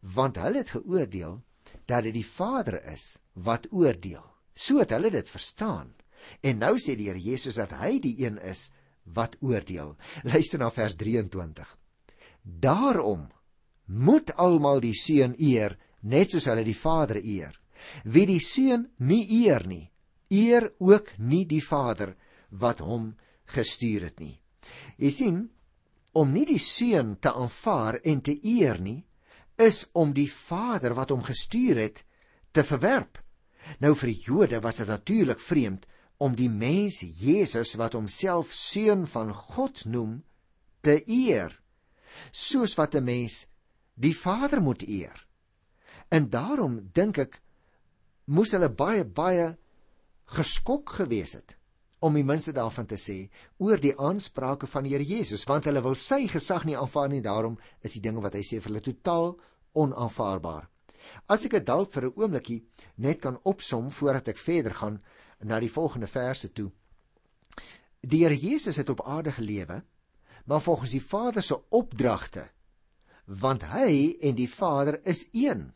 want 0.00 0.38
hulle 0.38 0.62
het 0.62 0.74
geoordeel 0.76 1.40
dat 1.88 2.04
dit 2.04 2.14
die 2.20 2.26
Vader 2.26 2.78
is 2.92 3.18
wat 3.34 3.66
oordeel. 3.72 4.24
So 4.54 4.82
het 4.82 4.92
hulle 4.92 5.10
dit 5.10 5.28
verstaan. 5.30 5.94
En 6.42 6.60
nou 6.60 6.76
sê 6.82 6.96
die 6.98 7.08
Here 7.08 7.20
Jesus 7.22 7.56
dat 7.58 7.72
hy 7.78 7.98
die 8.02 8.16
een 8.24 8.38
is 8.42 8.68
wat 9.14 9.38
oordeel. 9.40 9.96
Luister 10.28 10.60
na 10.60 10.70
vers 10.70 10.96
23. 10.98 11.68
Daarom 12.42 13.28
moet 13.88 14.30
almal 14.36 14.80
die 14.80 14.94
seun 14.94 15.34
eer 15.38 15.76
net 16.00 16.32
soos 16.32 16.46
hulle 16.48 16.64
die 16.64 16.76
Vader 16.76 17.20
eer. 17.22 17.54
Wie 18.04 18.26
die 18.28 18.40
seun 18.42 18.88
nie 18.98 19.24
eer 19.44 19.64
nie, 19.66 19.88
eer 20.30 20.72
ook 20.78 21.14
nie 21.18 21.44
die 21.48 21.62
Vader 21.64 22.14
wat 22.50 22.80
hom 22.84 23.14
gestuur 23.48 24.08
het 24.08 24.20
nie. 24.20 24.36
Jy 24.98 25.10
sien, 25.10 25.38
om 26.12 26.32
nie 26.32 26.44
die 26.48 26.60
seun 26.60 27.16
te 27.22 27.32
aanvaar 27.32 28.00
en 28.04 28.20
te 28.20 28.34
eer 28.42 28.80
nie, 28.82 29.04
is 29.56 29.86
om 29.92 30.12
die 30.14 30.28
Vader 30.30 30.94
wat 30.94 31.10
hom 31.14 31.24
gestuur 31.26 31.80
het 31.80 32.04
te 32.52 32.64
verwerp. 32.64 33.18
Nou 33.80 33.94
vir 33.98 34.12
die 34.12 34.22
Jode 34.28 34.60
was 34.64 34.80
dit 34.82 34.88
natuurlik 34.88 35.40
vreemd 35.40 35.86
om 36.18 36.34
die 36.34 36.50
mens 36.50 37.00
Jesus 37.02 37.74
wat 37.78 37.94
homself 37.94 38.52
seun 38.54 39.06
van 39.06 39.32
God 39.34 39.84
noem 39.86 40.22
te 40.82 41.00
eer 41.06 41.54
soos 42.32 42.74
wat 42.78 42.94
'n 42.94 43.04
mens 43.04 43.46
die 43.98 44.14
Vader 44.14 44.62
moet 44.62 44.84
eer. 44.86 45.26
En 46.08 46.30
daarom 46.30 46.80
dink 46.94 47.18
ek 47.18 47.40
moes 48.30 48.52
hulle 48.54 48.70
baie 48.70 49.04
baie 49.04 49.50
geskok 50.38 50.98
gewees 51.00 51.34
het 51.38 51.56
om 52.04 52.14
die 52.14 52.24
minste 52.24 52.52
daarvan 52.54 52.86
te 52.86 52.98
sê 53.00 53.16
oor 53.58 53.80
die 53.82 53.94
aansprake 53.98 54.68
van 54.70 54.86
die 54.86 54.94
Here 54.94 55.04
Jesus 55.04 55.46
want 55.48 55.66
hulle 55.66 55.82
wil 55.82 55.96
sy 55.98 56.26
gesag 56.30 56.66
nie 56.68 56.76
aanvaar 56.78 57.08
nie 57.10 57.22
daarom 57.24 57.58
is 57.82 57.96
die 57.96 58.04
dinge 58.04 58.22
wat 58.22 58.36
hy 58.38 58.44
sê 58.46 58.60
vir 58.60 58.70
hulle 58.70 58.84
totaal 58.84 59.32
onaanvaarbaar. 59.78 60.68
As 61.26 61.46
ek 61.46 61.56
dit 61.58 61.66
dalk 61.66 61.90
vir 61.92 62.06
'n 62.06 62.14
oombliekie 62.16 62.60
net 62.96 63.20
kan 63.20 63.40
opsom 63.42 63.90
voordat 63.90 64.28
ek 64.28 64.38
verder 64.38 64.74
gaan 64.74 65.00
na 65.42 65.60
die 65.60 65.72
volgende 65.72 66.06
verse 66.06 66.52
toe. 66.52 66.70
Die 68.02 68.22
Here 68.22 68.36
Jesus 68.36 68.76
het 68.76 68.88
op 68.88 69.02
aarde 69.06 69.32
gelewe, 69.32 69.82
maar 70.46 70.60
volgens 70.60 70.90
die 70.90 71.02
Vader 71.02 71.42
se 71.42 71.58
opdragte, 71.70 72.48
want 73.28 73.66
hy 73.68 74.16
en 74.24 74.38
die 74.38 74.48
Vader 74.48 74.98
is 75.06 75.26
een. 75.36 75.68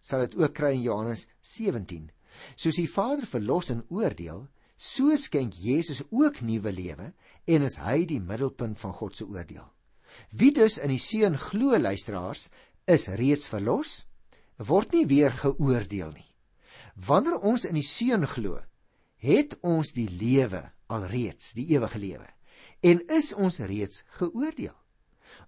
Sal 0.00 0.22
dit 0.26 0.36
ook 0.38 0.54
kry 0.54 0.76
in 0.76 0.84
Johannes 0.84 1.26
17. 1.42 2.10
Soos 2.54 2.78
die 2.78 2.90
Vader 2.90 3.26
verlos 3.26 3.72
en 3.74 3.82
oordeel, 3.90 4.46
so 4.76 5.16
skenk 5.16 5.56
Jesus 5.58 6.02
ook 6.10 6.42
nuwe 6.44 6.72
lewe 6.72 7.12
en 7.46 7.66
is 7.66 7.80
hy 7.82 8.04
die 8.06 8.20
middelpunt 8.20 8.78
van 8.78 8.94
God 8.94 9.16
se 9.16 9.26
oordeel. 9.26 9.66
Wie 10.30 10.52
dus 10.54 10.78
in 10.78 10.92
die 10.94 11.02
Seun 11.02 11.36
glo, 11.40 11.76
luisteraars, 11.78 12.48
is 12.86 13.08
reeds 13.18 13.48
verlos 13.50 14.04
word 14.56 14.94
nie 14.94 15.04
weer 15.08 15.34
geoordeel 15.36 16.14
nie. 16.14 16.30
Wanneer 16.96 17.42
ons 17.44 17.66
in 17.68 17.76
die 17.76 17.84
Seun 17.84 18.24
glo, 18.30 18.62
het 19.20 19.56
ons 19.60 19.92
die 19.92 20.08
lewe 20.08 20.62
alreeds, 20.92 21.52
die 21.56 21.66
ewige 21.74 22.00
lewe. 22.00 22.28
En 22.80 23.02
is 23.12 23.32
ons 23.34 23.58
reeds 23.60 24.04
geoordeel. 24.20 24.76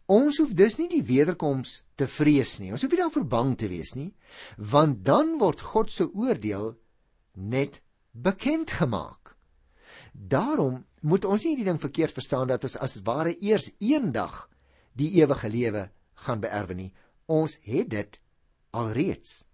Ons 0.08 0.38
hoef 0.40 0.54
dus 0.56 0.78
nie 0.80 0.88
die 0.88 1.04
wederkoms 1.04 1.82
te 2.00 2.06
vrees 2.08 2.56
nie. 2.62 2.70
Ons 2.72 2.84
hoef 2.84 2.94
nie 2.94 3.00
daarvoor 3.02 3.26
bang 3.28 3.50
te 3.60 3.68
wees 3.68 3.92
nie, 3.98 4.10
want 4.56 5.02
dan 5.04 5.34
word 5.40 5.60
God 5.60 5.92
se 5.92 6.08
oordeel 6.08 6.72
net 7.36 7.82
bekend 8.12 8.72
gemaak. 8.80 9.34
Daarom 10.12 10.86
moet 11.00 11.26
ons 11.28 11.44
nie 11.44 11.58
die 11.58 11.66
ding 11.66 11.80
verkeerd 11.80 12.16
verstaan 12.16 12.48
dat 12.48 12.64
ons 12.64 12.78
as 12.80 12.96
ware 13.04 13.34
eers 13.44 13.68
eendag 13.84 14.46
die 14.98 15.12
ewige 15.20 15.50
lewe 15.52 15.84
gaan 16.24 16.40
beerwe 16.40 16.74
nie. 16.74 16.90
Ons 17.28 17.58
het 17.68 17.92
dit 17.92 18.18
alreeds. 18.74 19.44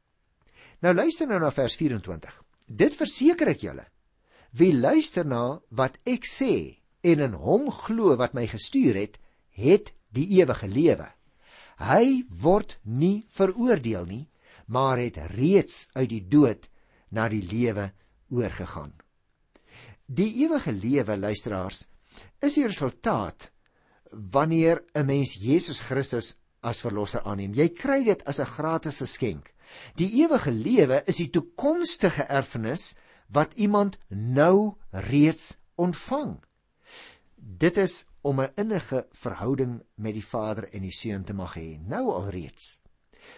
Nou 0.81 0.95
luister 0.95 1.29
nou 1.29 1.41
na 1.43 1.51
vers 1.51 1.75
24. 1.81 2.39
Dit 2.67 2.95
verseker 2.97 3.51
ek 3.53 3.67
julle. 3.67 3.85
Wie 4.55 4.73
luister 4.73 5.27
na 5.27 5.61
wat 5.75 5.99
ek 6.07 6.29
sê 6.29 6.81
en 7.03 7.21
in 7.27 7.35
hom 7.37 7.69
glo 7.85 8.15
wat 8.17 8.37
my 8.39 8.47
gestuur 8.49 8.97
het, 8.97 9.19
het 9.51 9.93
die 10.15 10.27
ewige 10.41 10.69
lewe. 10.69 11.09
Hy 11.83 12.25
word 12.29 12.79
nie 12.83 13.25
veroordeel 13.35 14.07
nie, 14.07 14.25
maar 14.67 14.99
het 14.99 15.19
reeds 15.35 15.89
uit 15.95 16.09
die 16.11 16.23
dood 16.29 16.69
na 17.11 17.29
die 17.29 17.43
lewe 17.43 17.91
oorgegaan. 18.31 18.95
Die 20.07 20.31
ewige 20.45 20.73
lewe, 20.73 21.17
luisteraars, 21.17 21.87
is 22.41 22.57
die 22.59 22.67
resultaat 22.69 23.51
wanneer 24.11 24.83
'n 24.95 25.07
mens 25.07 25.35
Jesus 25.35 25.81
Christus 25.81 26.37
as 26.63 26.81
verlosser 26.81 27.23
aanneem. 27.23 27.55
Jy 27.55 27.69
kry 27.69 28.05
dit 28.05 28.25
as 28.25 28.39
'n 28.41 28.47
gratis 28.57 28.99
geskenk. 28.99 29.55
Die 29.97 30.23
ewige 30.23 30.53
lewe 30.53 31.03
is 31.07 31.17
die 31.17 31.31
toekomstige 31.31 32.23
erfenis 32.23 32.97
wat 33.29 33.55
iemand 33.55 33.99
nou 34.09 34.77
reeds 34.91 35.59
ontvang. 35.75 36.39
Dit 37.37 37.77
is 37.77 38.07
om 38.25 38.41
'n 38.41 38.53
innige 38.57 39.07
verhouding 39.13 39.83
met 39.95 40.15
die 40.15 40.25
Vader 40.25 40.69
en 40.73 40.83
die 40.83 40.93
Seun 40.93 41.25
te 41.25 41.35
mag 41.35 41.55
hê, 41.55 41.79
nou 41.87 42.13
alreeds. 42.13 42.81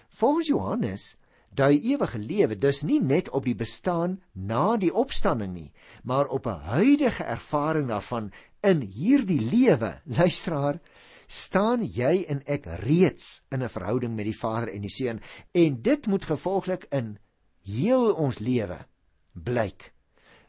Volgens 0.09 0.47
Johannes 0.47 1.16
dui 1.50 1.81
ewige 1.93 2.19
lewe 2.19 2.59
dus 2.59 2.83
nie 2.83 3.00
net 3.00 3.28
op 3.28 3.45
die 3.45 3.55
bestaan 3.55 4.23
na 4.33 4.76
die 4.76 4.93
opstanding 4.95 5.52
nie, 5.52 5.73
maar 6.02 6.26
op 6.26 6.47
'n 6.47 6.61
huidige 6.61 7.25
ervaring 7.25 7.88
daarvan 7.88 8.33
in 8.61 8.81
hierdie 8.81 9.40
lewe. 9.40 10.00
Luisteraar, 10.19 10.81
staan 11.26 11.83
jy 11.83 12.25
en 12.28 12.43
ek 12.47 12.66
reeds 12.66 13.45
in 13.50 13.62
'n 13.62 13.69
verhouding 13.69 14.14
met 14.14 14.25
die 14.25 14.38
Vader 14.38 14.73
en 14.75 14.81
die 14.81 14.90
Seun 14.90 15.21
en 15.52 15.83
dit 15.83 16.07
moet 16.07 16.25
gevolglik 16.25 16.87
in 16.90 17.19
heel 17.62 18.14
ons 18.14 18.38
lewe 18.38 18.87
blyk 19.33 19.93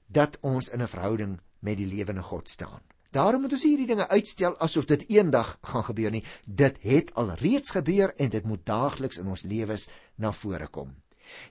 dat 0.08 0.38
ons 0.42 0.70
in 0.70 0.82
'n 0.82 0.88
verhouding 0.88 1.40
met 1.60 1.78
die 1.78 1.88
lewende 1.88 2.22
God 2.22 2.50
staan. 2.50 2.82
Daarom 3.18 3.42
moet 3.42 3.56
ons 3.58 3.66
hierdie 3.66 3.88
dinge 3.90 4.06
uitstel 4.14 4.54
asof 4.62 4.86
dit 4.86 5.08
eendag 5.10 5.56
gaan 5.66 5.86
gebeur 5.88 6.12
nie. 6.14 6.22
Dit 6.46 6.78
het 6.86 7.14
al 7.18 7.32
reeds 7.40 7.74
gebeur 7.74 8.14
en 8.22 8.30
dit 8.30 8.46
moet 8.46 8.66
daagliks 8.66 9.18
in 9.18 9.32
ons 9.34 9.42
lewens 9.42 9.88
na 10.22 10.30
vore 10.32 10.68
kom. 10.70 10.92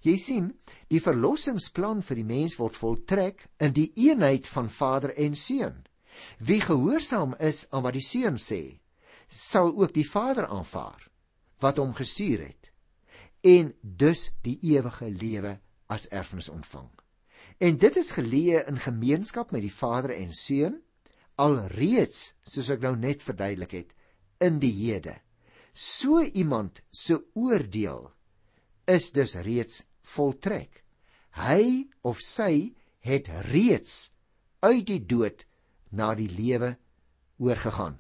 Jy 0.06 0.14
sien, 0.16 0.46
die 0.88 1.02
verlossingsplan 1.02 2.04
vir 2.06 2.20
die 2.20 2.28
mens 2.28 2.54
word 2.60 2.78
voltrek 2.78 3.42
in 3.58 3.74
die 3.76 3.90
eenheid 4.06 4.46
van 4.48 4.70
Vader 4.70 5.12
en 5.18 5.34
Seun. 5.34 5.82
Wie 6.38 6.62
gehoorsaam 6.62 7.34
is 7.42 7.66
aan 7.72 7.84
wat 7.84 7.98
die 7.98 8.04
Seun 8.04 8.38
sê, 8.40 8.78
sal 9.26 9.74
ook 9.74 9.92
die 9.92 10.06
Vader 10.06 10.46
aanvaar 10.46 11.02
wat 11.60 11.82
hom 11.82 11.96
gestuur 11.98 12.46
het 12.46 12.70
en 13.46 13.74
dus 13.82 14.30
die 14.46 14.56
ewige 14.70 15.10
lewe 15.10 15.58
as 15.92 16.06
erfenis 16.14 16.48
ontvang. 16.48 16.88
En 17.58 17.78
dit 17.78 17.96
is 17.96 18.14
geleë 18.14 18.64
in 18.70 18.78
gemeenskap 18.80 19.52
met 19.54 19.64
die 19.66 19.72
Vader 19.72 20.14
en 20.14 20.32
Seun 20.34 20.82
alreeds 21.40 22.32
soos 22.46 22.70
ek 22.72 22.82
nou 22.84 22.94
net 22.96 23.22
verduidelik 23.24 23.76
het 23.76 23.94
in 24.44 24.60
die 24.60 24.72
hede. 24.72 25.18
So 25.72 26.22
iemand 26.24 26.80
se 26.90 27.18
oordeel 27.34 28.08
is 28.88 29.10
dus 29.12 29.36
reeds 29.44 29.84
voltrek. 30.14 30.82
Hy 31.36 31.88
of 32.06 32.22
sy 32.24 32.72
het 33.04 33.28
reeds 33.50 34.16
uit 34.64 34.86
die 34.88 35.02
dood 35.04 35.44
na 35.92 36.14
die 36.16 36.30
lewe 36.32 36.76
oorgegaan. 37.38 37.98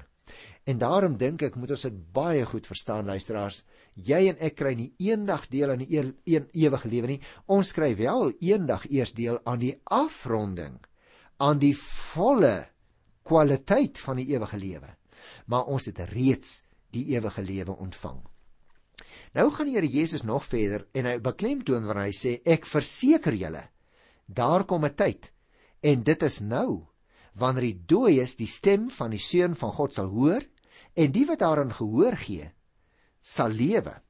En 0.66 0.80
daarom 0.82 1.14
dink 1.20 1.44
ek 1.46 1.56
moet 1.60 1.76
ons 1.76 1.84
dit 1.86 1.98
baie 2.16 2.42
goed 2.48 2.66
verstaan 2.66 3.06
luisteraars. 3.06 3.60
Jy 3.94 4.32
en 4.32 4.40
ek 4.42 4.56
kry 4.58 4.72
nie 4.74 4.88
eendag 4.98 5.46
deel 5.52 5.70
aan 5.74 5.84
die 5.84 6.00
een 6.00 6.48
ewige 6.56 6.90
lewe 6.90 7.12
nie. 7.12 7.20
Ons 7.46 7.70
kry 7.76 7.92
wel 7.98 8.32
eendag 8.40 8.88
eers 8.90 9.14
deel 9.14 9.38
aan 9.44 9.60
die 9.62 9.76
afronding, 9.84 10.80
aan 11.38 11.60
die 11.62 11.76
volle 11.76 12.66
kwaliteit 13.26 13.98
van 13.98 14.20
die 14.20 14.28
ewige 14.34 14.58
lewe. 14.58 14.94
Maar 15.46 15.66
ons 15.66 15.88
het 15.90 15.98
reeds 16.12 16.62
die 16.94 17.04
ewige 17.16 17.42
lewe 17.42 17.76
ontvang. 17.76 18.22
Nou 19.36 19.50
gaan 19.52 19.68
die 19.68 19.76
Here 19.76 19.88
Jesus 19.88 20.22
nog 20.22 20.44
verder 20.48 20.86
en 20.96 21.04
hy 21.04 21.18
beklemtoon 21.20 21.84
wanneer 21.84 22.08
hy 22.08 22.14
sê 22.16 22.38
ek 22.48 22.68
verseker 22.68 23.36
julle 23.36 23.66
daar 24.26 24.64
kom 24.64 24.84
'n 24.84 24.94
tyd 24.94 25.32
en 25.82 26.02
dit 26.02 26.22
is 26.22 26.40
nou 26.40 26.86
wanneer 27.34 27.66
die 27.68 27.82
dooies 27.86 28.36
die 28.36 28.48
stem 28.48 28.90
van 28.90 29.10
die 29.10 29.20
seun 29.20 29.54
van 29.54 29.72
God 29.72 29.94
sal 29.94 30.08
hoor 30.08 30.42
en 30.94 31.12
die 31.12 31.26
wat 31.26 31.38
daaraan 31.38 31.72
gehoor 31.72 32.16
gee 32.16 32.50
sal 33.20 33.50
lewe. 33.50 34.00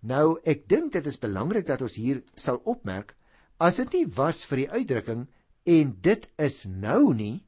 Nou 0.00 0.40
ek 0.44 0.68
dink 0.68 0.92
dit 0.92 1.06
is 1.06 1.18
belangrik 1.18 1.66
dat 1.66 1.82
ons 1.82 1.94
hier 1.94 2.22
sal 2.34 2.60
opmerk 2.64 3.14
as 3.58 3.76
dit 3.76 3.92
nie 3.92 4.06
was 4.06 4.44
vir 4.44 4.56
die 4.56 4.70
uitdrukking 4.70 5.26
en 5.64 5.96
dit 6.00 6.28
is 6.38 6.64
nou 6.66 7.14
nie 7.14 7.46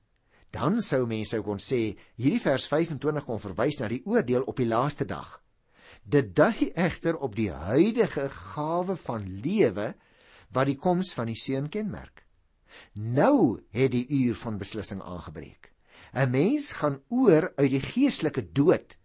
dan 0.54 0.78
sou 0.82 1.02
mense 1.10 1.40
kon 1.42 1.58
sê 1.58 1.80
hierdie 2.20 2.42
vers 2.42 2.68
25 2.70 3.26
kon 3.26 3.42
verwys 3.42 3.80
na 3.80 3.90
die 3.90 4.02
oordeel 4.06 4.46
op 4.50 4.60
die 4.62 4.70
laaste 4.70 5.06
dag. 5.08 5.40
Dit 6.04 6.34
dui 6.36 6.70
egter 6.78 7.16
op 7.16 7.34
die 7.34 7.50
huidige 7.50 8.28
gawe 8.30 8.96
van 9.06 9.26
lewe 9.42 9.94
wat 10.54 10.70
die 10.70 10.78
koms 10.78 11.14
van 11.16 11.30
die 11.32 11.38
seun 11.38 11.70
kenmerk. 11.72 12.22
Nou 12.94 13.60
het 13.74 13.94
die 13.94 14.06
uur 14.22 14.36
van 14.38 14.58
beslissing 14.58 15.02
aangebreek. 15.02 15.72
'n 16.14 16.30
Mens 16.30 16.72
gaan 16.78 17.00
oor 17.08 17.52
uit 17.56 17.70
die 17.70 17.82
geestelike 17.82 18.52
dood 18.52 18.96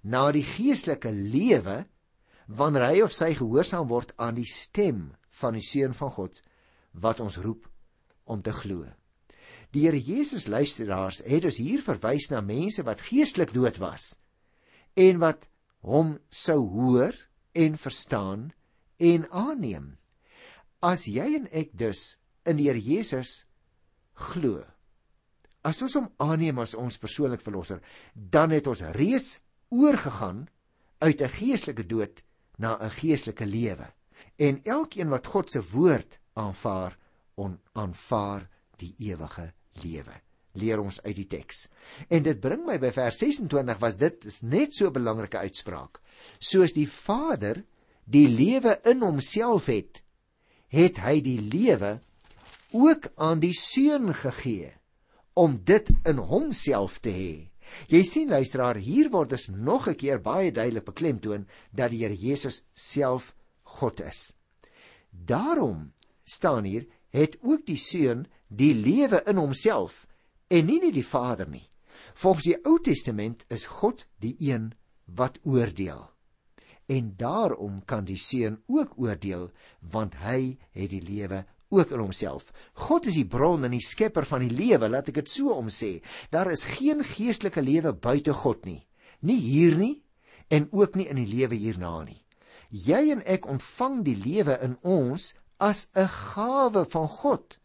na 0.00 0.32
die 0.32 0.44
geestelike 0.44 1.12
lewe 1.12 1.84
wanneer 2.46 2.86
hy 2.88 3.02
of 3.04 3.12
sy 3.12 3.34
gehoorsaam 3.36 3.88
word 3.88 4.12
aan 4.16 4.34
die 4.34 4.48
stem 4.48 5.12
van 5.40 5.56
die 5.56 5.64
seun 5.64 5.92
van 5.92 6.10
God 6.10 6.40
wat 6.92 7.20
ons 7.20 7.36
roep 7.36 7.68
om 8.24 8.42
te 8.42 8.52
glo. 8.52 8.86
Die 9.74 9.88
Here 9.88 9.98
Jesus 9.98 10.46
luisteraars 10.46 11.18
het 11.26 11.42
dus 11.42 11.56
hier 11.58 11.80
verwys 11.82 12.28
na 12.30 12.38
mense 12.46 12.84
wat 12.86 13.02
geestelik 13.02 13.50
dood 13.50 13.80
was 13.82 14.12
en 14.94 15.18
wat 15.18 15.48
hom 15.82 16.12
sou 16.30 16.60
hoor 16.70 17.16
en 17.58 17.74
verstaan 17.74 18.52
en 19.02 19.26
aanneem. 19.34 19.96
As 20.78 21.08
jy 21.10 21.26
en 21.40 21.48
ek 21.50 21.74
dus 21.74 22.14
in 22.46 22.60
die 22.60 22.68
Here 22.68 22.78
Jesus 22.78 23.42
glo, 24.14 24.62
As 25.64 25.80
ons 25.82 25.96
hom 25.96 26.10
aanneem 26.20 26.60
as 26.60 26.76
ons 26.76 27.00
persoonlike 27.00 27.42
verlosser, 27.42 27.80
dan 28.12 28.52
het 28.52 28.68
ons 28.68 28.82
reeds 28.94 29.38
oorgegaan 29.72 30.44
uit 31.00 31.22
'n 31.22 31.34
geestelike 31.40 31.86
dood 31.88 32.22
na 32.58 32.76
'n 32.76 32.90
geestelike 32.90 33.46
lewe. 33.46 33.88
En 34.38 34.60
elkeen 34.64 35.08
wat 35.08 35.26
God 35.26 35.50
se 35.50 35.62
woord 35.72 36.20
aanvaar, 36.34 36.98
aanvaar 37.72 38.48
die 38.76 38.94
ewige 38.98 39.52
lewe. 39.82 40.14
Leer 40.54 40.80
ons 40.80 41.00
uit 41.02 41.16
die 41.16 41.26
teks. 41.26 41.68
En 42.08 42.22
dit 42.22 42.40
bring 42.40 42.62
my 42.66 42.78
by 42.78 42.92
vers 42.94 43.18
26 43.18 43.80
was 43.82 43.98
dit 43.98 44.24
is 44.30 44.42
net 44.42 44.74
so 44.74 44.86
'n 44.86 44.92
belangrike 44.92 45.38
uitspraak. 45.38 46.00
Soos 46.38 46.72
die 46.72 46.88
Vader 46.88 47.64
die 48.04 48.28
lewe 48.28 48.80
in 48.84 49.02
homself 49.02 49.66
het, 49.66 50.02
het 50.68 50.98
hy 50.98 51.20
die 51.20 51.40
lewe 51.40 52.00
ook 52.72 53.10
aan 53.16 53.40
die 53.40 53.54
Seun 53.54 54.14
gegee 54.14 54.72
om 55.34 55.58
dit 55.64 55.90
in 56.04 56.18
homself 56.18 56.98
te 56.98 57.10
hê. 57.10 57.50
Jy 57.90 58.02
sien 58.06 58.28
luisteraar, 58.30 58.76
hier 58.76 59.10
word 59.10 59.30
dus 59.30 59.48
nog 59.48 59.88
'n 59.88 59.94
keer 59.94 60.20
baie 60.20 60.52
duidelik 60.52 60.84
beklemtoon 60.84 61.46
dat 61.72 61.90
die 61.90 62.02
Here 62.04 62.14
Jesus 62.14 62.62
self 62.74 63.34
God 63.62 64.00
is. 64.00 64.36
Daarom 65.10 65.92
staan 66.24 66.64
hier 66.64 66.86
het 67.10 67.38
ook 67.42 67.66
die 67.66 67.76
seun 67.76 68.26
die 68.56 68.74
lewe 68.74 69.22
in 69.26 69.40
homself 69.40 70.04
en 70.48 70.66
nie 70.68 70.80
net 70.82 70.94
die 70.96 71.06
Vader 71.06 71.48
nie. 71.50 71.66
Volgens 72.14 72.46
die 72.50 72.58
Ou 72.66 72.78
Testament 72.82 73.44
is 73.52 73.66
God 73.80 74.04
die 74.22 74.36
een 74.38 74.72
wat 75.04 75.40
oordeel. 75.42 76.10
En 76.86 77.14
daarom 77.16 77.80
kan 77.84 78.04
die 78.04 78.20
seun 78.20 78.60
ook 78.66 78.98
oordeel 79.00 79.50
want 79.80 80.20
hy 80.22 80.56
het 80.76 80.90
die 80.92 81.02
lewe 81.02 81.44
ook 81.74 81.90
in 81.90 82.02
homself. 82.04 82.52
God 82.72 83.08
is 83.10 83.16
die 83.18 83.26
bron 83.26 83.64
en 83.64 83.74
die 83.74 83.82
skepper 83.82 84.26
van 84.28 84.44
die 84.44 84.52
lewe, 84.52 84.88
laat 84.88 85.08
ek 85.10 85.22
dit 85.22 85.32
so 85.32 85.54
omsê. 85.56 85.98
Daar 86.30 86.52
is 86.52 86.66
geen 86.76 87.02
geestelike 87.04 87.64
lewe 87.64 87.94
buite 87.94 88.34
God 88.44 88.68
nie. 88.68 88.84
Nie 89.24 89.40
hier 89.40 89.78
nie 89.80 89.96
en 90.52 90.68
ook 90.72 90.94
nie 90.98 91.08
in 91.10 91.18
die 91.22 91.30
lewe 91.30 91.56
hierna 91.56 92.02
nie. 92.04 92.20
Jy 92.70 93.00
en 93.14 93.22
ek 93.30 93.48
ontvang 93.48 94.02
die 94.06 94.16
lewe 94.18 94.58
in 94.62 94.76
ons 94.82 95.32
as 95.58 95.88
'n 95.94 96.08
gawe 96.08 96.84
van 96.84 97.08
God. 97.08 97.58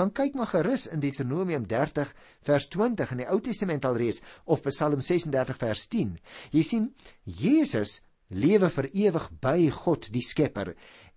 Gaan 0.00 0.14
kyk 0.16 0.36
maar 0.38 0.48
gerus 0.48 0.86
in 0.88 1.00
Deuteronomium 1.02 1.66
30 1.68 2.14
vers 2.48 2.66
20 2.72 3.10
in 3.12 3.18
die 3.20 3.26
Ou 3.28 3.36
Testament 3.44 3.84
alreeds 3.84 4.22
of 4.48 4.62
Psalm 4.64 5.02
36 5.04 5.58
vers 5.60 5.82
10. 5.92 6.14
Jy 6.56 6.62
sien, 6.64 6.86
Jesus 7.24 7.98
lewe 8.32 8.70
vir 8.72 8.88
ewig 8.96 9.26
by 9.44 9.66
God 9.74 10.08
die 10.14 10.22
Skepper 10.24 10.70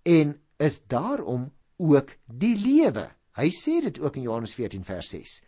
en 0.04 0.34
is 0.60 0.82
daarom 0.92 1.46
ook 1.80 2.12
die 2.28 2.52
lewe. 2.60 3.06
Hy 3.40 3.48
sê 3.56 3.78
dit 3.86 4.02
ook 4.04 4.20
in 4.20 4.26
Johannes 4.28 4.52
14 4.52 4.84
vers 4.84 5.14
6. 5.16 5.38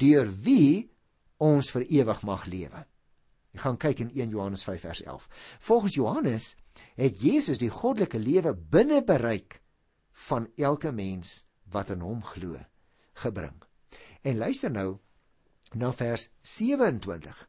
Deur 0.00 0.32
wie 0.48 0.88
ons 1.36 1.68
vir 1.76 1.84
ewig 2.00 2.24
mag 2.24 2.48
lewe. 2.48 2.86
Jy 3.52 3.60
gaan 3.66 3.80
kyk 3.84 4.06
in 4.06 4.14
1 4.16 4.32
Johannes 4.38 4.64
5 4.64 4.88
vers 4.88 5.04
11. 5.04 5.28
Volgens 5.68 6.00
Johannes 6.00 6.48
het 6.96 7.20
Jesus 7.20 7.60
die 7.60 7.68
goddelike 7.68 8.24
lewe 8.24 8.56
binne 8.56 9.04
bereik 9.04 9.60
van 10.30 10.48
elke 10.56 10.96
mens 10.96 11.42
wat 11.68 11.92
in 11.92 12.08
hom 12.08 12.24
glo 12.24 12.56
gebring. 13.20 13.56
En 14.22 14.38
luister 14.38 14.70
nou 14.70 14.98
na 15.74 15.92
vers 15.92 16.28
27. 16.42 17.48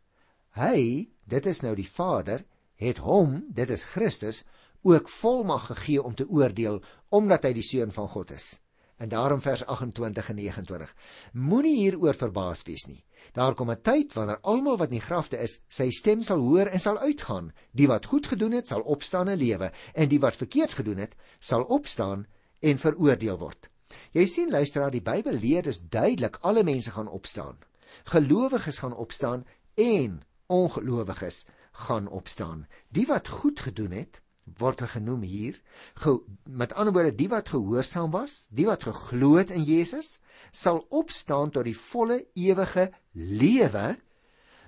Hy, 0.55 1.09
dit 1.25 1.45
is 1.45 1.61
nou 1.65 1.75
die 1.75 1.87
Vader, 1.87 2.43
het 2.81 2.99
hom, 3.05 3.39
dit 3.49 3.69
is 3.69 3.85
Christus, 3.93 4.43
ook 4.81 5.09
volmag 5.09 5.65
gegee 5.69 6.03
om 6.03 6.15
te 6.15 6.27
oordeel 6.29 6.81
omdat 7.09 7.45
hy 7.45 7.53
die 7.57 7.65
seun 7.65 7.91
van 7.93 8.09
God 8.09 8.31
is. 8.31 8.59
En 9.01 9.09
daarom 9.09 9.41
vers 9.41 9.65
28 9.65 10.29
en 10.29 10.35
29. 10.35 10.93
Moenie 11.33 11.77
hieroor 11.77 12.17
verbaas 12.17 12.61
wees 12.67 12.85
nie. 12.87 13.01
Daar 13.33 13.55
kom 13.55 13.71
'n 13.71 13.81
tyd 13.81 14.13
wanneer 14.13 14.39
almal 14.41 14.77
wat 14.77 14.89
in 14.91 14.99
die 14.99 15.07
grafte 15.07 15.37
is, 15.37 15.59
sy 15.67 15.89
stem 15.89 16.23
sal 16.23 16.39
hoor 16.39 16.67
en 16.67 16.79
sal 16.79 16.97
uitgaan. 16.97 17.51
Die 17.71 17.87
wat 17.87 18.05
goed 18.05 18.27
gedoen 18.27 18.51
het, 18.51 18.67
sal 18.67 18.81
opstaan 18.81 19.29
en 19.29 19.37
lewe, 19.37 19.71
en 19.93 20.09
die 20.09 20.19
wat 20.19 20.35
verkeerd 20.35 20.73
gedoen 20.73 20.97
het, 20.97 21.15
sal 21.39 21.63
opstaan 21.63 22.27
en 22.59 22.77
veroordeel 22.77 23.37
word. 23.37 23.70
Jy 24.11 24.25
sien 24.25 24.51
luisteraar, 24.51 24.91
die 24.91 25.03
Bybel 25.03 25.39
leer 25.39 25.63
dis 25.63 25.81
duidelik 25.81 26.37
alle 26.41 26.63
mense 26.63 26.91
gaan 26.91 27.07
opstaan. 27.07 27.57
Gelowiges 28.03 28.79
gaan 28.79 28.95
opstaan 28.95 29.45
en 29.75 30.21
ongelowiges 30.47 31.45
gaan 31.71 32.07
opstaan. 32.07 32.67
Die 32.89 33.05
wat 33.07 33.27
goed 33.27 33.59
gedoen 33.59 33.91
het, 33.91 34.21
word 34.57 34.81
genoem 34.81 35.21
hier. 35.21 35.61
Ge, 35.93 36.19
met 36.43 36.73
ander 36.73 36.93
woorde, 36.93 37.15
die 37.15 37.29
wat 37.29 37.49
gehoorsaam 37.49 38.11
was, 38.11 38.47
die 38.49 38.65
wat 38.65 38.83
geglo 38.83 39.35
het 39.37 39.51
in 39.51 39.63
Jesus, 39.63 40.19
sal 40.51 40.85
opstaan 40.89 41.51
tot 41.51 41.67
die 41.67 41.77
volle 41.77 42.25
ewige 42.33 42.89
lewe 43.13 43.95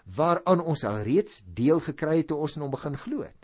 waaraan 0.03 0.61
ons 0.61 0.83
al 0.83 1.01
reeds 1.07 1.41
deel 1.45 1.79
gekry 1.79 2.17
het 2.21 2.27
toe 2.31 2.37
ons 2.43 2.57
in 2.57 2.65
hom 2.65 2.73
begin 2.73 2.97
glo 2.99 3.23
het. 3.23 3.42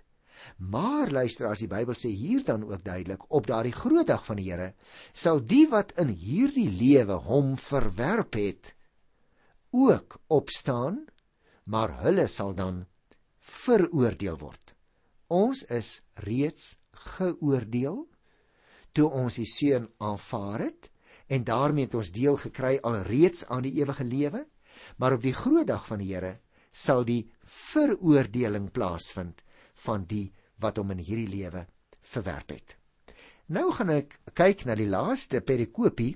Maar 0.58 1.12
luister 1.12 1.48
as 1.48 1.62
die 1.64 1.70
Bybel 1.72 1.96
sê 1.98 2.10
hier 2.10 2.44
dan 2.44 2.64
ook 2.64 2.84
duidelik 2.84 3.26
op 3.34 3.48
daardie 3.48 3.76
groot 3.76 4.08
dag 4.08 4.26
van 4.26 4.40
die 4.42 4.50
Here 4.52 4.74
sal 5.14 5.40
die 5.46 5.68
wat 5.70 5.94
in 6.02 6.10
hierdie 6.10 6.70
lewe 6.70 7.20
hom 7.30 7.56
verwerp 7.58 8.36
het 8.40 8.74
ook 9.72 10.18
opstaan 10.28 11.06
maar 11.70 12.00
hulle 12.02 12.28
sal 12.28 12.56
dan 12.58 12.86
veroordeel 13.40 14.38
word. 14.42 14.74
Ons 15.30 15.64
is 15.70 16.00
reeds 16.26 16.80
geoordeel 17.16 18.08
toe 18.98 19.10
ons 19.14 19.38
die 19.38 19.48
seun 19.48 19.86
aanvaar 20.02 20.66
het 20.66 20.90
en 21.30 21.46
daarmee 21.46 21.86
het 21.86 21.98
ons 22.00 22.10
deel 22.12 22.40
gekry 22.42 22.80
alreeds 22.82 23.46
aan 23.54 23.62
die 23.68 23.76
ewige 23.78 24.04
lewe, 24.04 24.48
maar 24.98 25.14
op 25.14 25.22
die 25.22 25.36
groot 25.36 25.68
dag 25.70 25.86
van 25.86 26.02
die 26.02 26.10
Here 26.14 26.40
sal 26.72 27.06
die 27.06 27.30
veroordeling 27.46 28.72
plaasvind 28.74 29.44
van 29.86 30.06
die 30.10 30.32
wat 30.60 30.78
hom 30.78 30.92
in 30.96 31.04
hierdie 31.04 31.30
lewe 31.30 31.66
verwerp 32.14 32.56
het. 32.56 32.76
Nou 33.50 33.72
gaan 33.74 33.90
ek 33.90 34.20
kyk 34.38 34.66
na 34.70 34.76
die 34.78 34.90
laaste 34.90 35.42
perikopie 35.42 36.14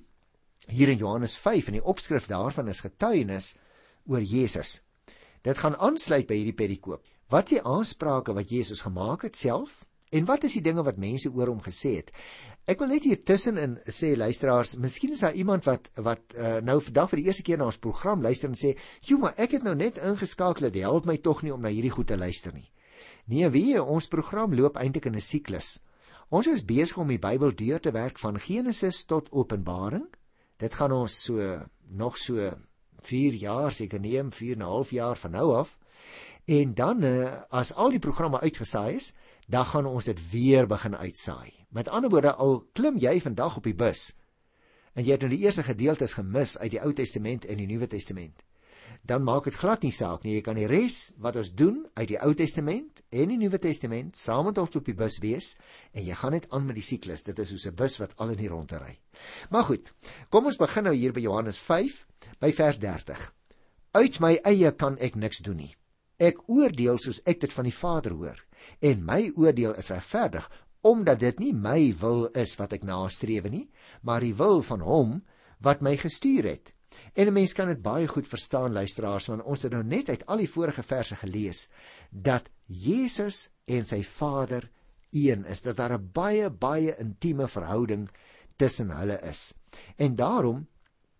hier 0.69 0.91
in 0.93 0.99
Johannes 1.01 1.35
5 1.41 1.71
en 1.71 1.79
die 1.79 1.87
opskrif 1.93 2.27
daarvan 2.29 2.69
is 2.69 2.83
getuienis 2.85 3.55
oor 4.05 4.21
Jesus. 4.21 4.81
Dit 5.43 5.59
gaan 5.59 5.75
aansluit 5.75 6.27
by 6.29 6.37
hierdie 6.39 6.55
perikoop. 6.55 7.03
Wat 7.33 7.49
is 7.49 7.57
die 7.57 7.65
aansprake 7.65 8.35
wat 8.37 8.51
Jesus 8.51 8.83
gemaak 8.85 9.25
het 9.27 9.35
self 9.39 9.81
en 10.13 10.27
wat 10.29 10.45
is 10.45 10.59
die 10.59 10.63
dinge 10.63 10.83
wat 10.85 11.01
mense 11.01 11.31
oor 11.33 11.49
hom 11.49 11.63
gesê 11.65 11.95
het? 11.97 12.11
Ek 12.69 12.79
wil 12.79 12.93
net 12.93 13.03
hier 13.03 13.19
tussenin 13.19 13.73
sê 13.91 14.13
luisteraars, 14.15 14.77
miskien 14.79 15.11
is 15.11 15.23
daar 15.25 15.35
iemand 15.35 15.65
wat 15.67 15.89
wat 16.05 16.37
uh, 16.37 16.59
nou 16.63 16.77
vandag 16.79 17.09
vir 17.11 17.19
die 17.19 17.25
eerste 17.27 17.43
keer 17.43 17.59
na 17.59 17.67
ons 17.67 17.81
program 17.81 18.23
luister 18.23 18.47
en 18.47 18.55
sê, 18.55 18.77
"Jo, 19.01 19.17
maar 19.17 19.33
ek 19.35 19.57
het 19.57 19.63
nou 19.63 19.75
net 19.75 19.97
ingeskakel, 19.97 20.69
dit 20.69 20.85
help 20.85 21.05
my 21.09 21.17
tog 21.17 21.43
nie 21.43 21.51
om 21.51 21.61
na 21.61 21.73
hierdie 21.73 21.91
goed 21.91 22.07
te 22.07 22.17
luister 22.17 22.53
nie." 22.53 22.69
Nee, 23.25 23.49
wie, 23.49 23.79
ons 23.79 24.07
program 24.11 24.53
loop 24.55 24.77
eintlik 24.77 25.05
in 25.05 25.15
'n 25.15 25.21
siklus. 25.21 25.83
Ons 26.29 26.47
is 26.47 26.65
besig 26.65 26.97
om 26.97 27.07
die 27.07 27.19
Bybel 27.19 27.55
deur 27.55 27.79
te 27.79 27.91
werk 27.91 28.19
van 28.19 28.39
Genesis 28.39 29.05
tot 29.05 29.31
Openbaring. 29.31 30.07
Dit 30.57 30.73
gaan 30.73 30.91
ons 30.91 31.23
so 31.23 31.61
nog 31.87 32.17
so 32.17 32.51
4 33.01 33.33
jaar 33.33 33.71
seker 33.71 33.99
neem 33.99 34.31
4 34.31 34.53
en 34.53 34.59
'n 34.59 34.65
half 34.65 34.91
jaar 34.91 35.15
van 35.15 35.31
nou 35.31 35.55
af. 35.55 35.77
En 36.45 36.73
dan 36.73 37.03
uh, 37.03 37.41
as 37.49 37.73
al 37.73 37.89
die 37.89 37.99
programme 37.99 38.39
uitgesaai 38.39 38.95
is, 38.95 39.13
dan 39.47 39.65
gaan 39.65 39.85
ons 39.85 40.05
dit 40.05 40.29
weer 40.31 40.67
begin 40.67 40.95
uitsaai. 40.95 41.53
Met 41.69 41.87
ander 41.87 42.09
woorde, 42.09 42.33
al 42.33 42.67
klim 42.73 42.97
jy 42.97 43.21
vandag 43.21 43.57
op 43.57 43.63
die 43.63 43.75
bus 43.75 44.13
en 44.93 45.05
jy 45.05 45.15
het 45.15 45.23
nou 45.25 45.31
die 45.33 45.41
eerste 45.45 45.65
gedeeltes 45.65 46.13
gemis 46.17 46.57
uit 46.61 46.71
die 46.75 46.81
Ou 46.81 46.91
Testament 46.93 47.45
en 47.49 47.57
die 47.57 47.67
Nuwe 47.69 47.87
Testament, 47.89 48.43
dan 49.03 49.23
maak 49.23 49.43
dit 49.49 49.55
glad 49.59 49.83
nie 49.83 49.91
saak 49.91 50.23
nie. 50.23 50.37
Jy 50.37 50.43
kan 50.45 50.55
die 50.55 50.67
res 50.69 51.11
wat 51.19 51.35
ons 51.39 51.51
doen 51.51 51.81
uit 51.99 52.07
die 52.13 52.19
Ou 52.23 52.31
Testament 52.39 53.01
en 53.11 53.33
die 53.33 53.39
Nuwe 53.39 53.59
Testament 53.59 54.15
saam 54.15 54.47
met 54.47 54.61
ons 54.61 54.79
op 54.79 54.87
die 54.87 54.95
bus 54.95 55.19
wees 55.23 55.53
en 55.91 56.05
jy 56.07 56.15
gaan 56.15 56.35
net 56.37 56.47
aan 56.55 56.63
met 56.69 56.79
die 56.79 56.85
siklus. 56.87 57.25
Dit 57.27 57.39
is 57.43 57.51
soos 57.51 57.67
'n 57.67 57.75
bus 57.75 57.99
wat 57.99 58.15
al 58.17 58.31
in 58.31 58.39
die 58.39 58.47
rondte 58.47 58.79
ry. 58.79 58.97
Maar 59.49 59.63
goed, 59.63 59.93
kom 60.29 60.45
ons 60.45 60.57
begin 60.57 60.83
nou 60.83 60.95
hier 60.95 61.11
by 61.11 61.19
Johannes 61.19 61.57
5 61.57 62.07
by 62.39 62.51
vers 62.51 62.79
30. 62.79 63.33
Uit 63.91 64.19
my 64.19 64.39
eie 64.43 64.71
kan 64.71 64.97
ek 64.97 65.15
niks 65.15 65.43
doen 65.43 65.57
nie. 65.57 65.75
Ek 66.17 66.37
oordeel 66.47 66.97
soos 66.97 67.21
ek 67.25 67.41
dit 67.41 67.53
van 67.53 67.63
die 67.63 67.75
Vader 67.75 68.11
hoor 68.11 68.39
en 68.79 69.05
my 69.05 69.31
oordeel 69.35 69.75
is 69.75 69.89
regverdig 69.89 70.49
omdat 70.81 71.19
dit 71.19 71.39
nie 71.39 71.53
my 71.53 71.93
wil 71.99 72.25
is 72.35 72.55
wat 72.59 72.73
ek 72.73 72.83
nastreef 72.83 73.43
nie, 73.49 73.69
maar 74.01 74.19
die 74.19 74.35
wil 74.35 74.61
van 74.61 74.79
hom 74.79 75.23
wat 75.63 75.81
my 75.81 75.95
gestuur 75.97 76.43
het. 76.43 76.73
En 77.13 77.27
'n 77.27 77.33
mens 77.33 77.53
kan 77.53 77.67
dit 77.67 77.81
baie 77.81 78.07
goed 78.07 78.27
verstaan 78.27 78.73
luisteraars 78.73 79.25
want 79.25 79.43
ons 79.43 79.61
het 79.61 79.71
nou 79.71 79.83
net 79.83 80.09
uit 80.09 80.25
al 80.25 80.37
die 80.37 80.49
vorige 80.49 80.83
verse 80.83 81.15
gelees 81.15 81.69
dat 82.09 82.49
Jesus 82.67 83.49
en 83.65 83.85
sy 83.85 84.03
Vader 84.03 84.69
een 85.11 85.45
is, 85.45 85.61
dat 85.61 85.77
daar 85.77 85.93
'n 85.93 86.09
baie 86.11 86.49
baie 86.49 86.97
intieme 86.97 87.47
verhouding 87.47 88.09
tussen 88.55 88.89
hulle 88.89 89.19
is. 89.21 89.53
En 89.95 90.15
daarom 90.15 90.67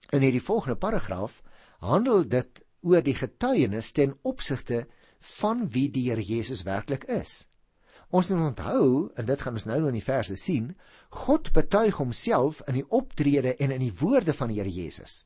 in 0.10 0.22
hierdie 0.22 0.44
volgende 0.44 0.76
paragraaf 0.76 1.42
handel 1.80 2.28
dit 2.28 2.66
oor 2.82 3.02
die 3.02 3.16
getuienis 3.16 3.92
ten 3.92 4.18
opsigte 4.22 4.88
van 5.20 5.70
wie 5.70 5.90
die 5.92 6.10
Here 6.10 6.22
Jesus 6.22 6.64
werklik 6.64 7.04
is. 7.04 7.48
Ons 8.10 8.30
moet 8.30 8.48
onthou 8.48 9.12
en 9.16 9.26
dit 9.26 9.42
gaan 9.42 9.54
ons 9.54 9.66
nou 9.66 9.88
in 9.88 9.94
die 9.94 10.04
verse 10.04 10.36
sien, 10.36 10.76
God 11.10 11.52
betuig 11.52 11.96
homself 11.96 12.62
in 12.68 12.74
die 12.74 12.90
optrede 12.90 13.56
en 13.56 13.72
in 13.72 13.80
die 13.80 13.94
woorde 14.00 14.34
van 14.34 14.52
die 14.52 14.60
Here 14.60 14.70
Jesus. 14.70 15.24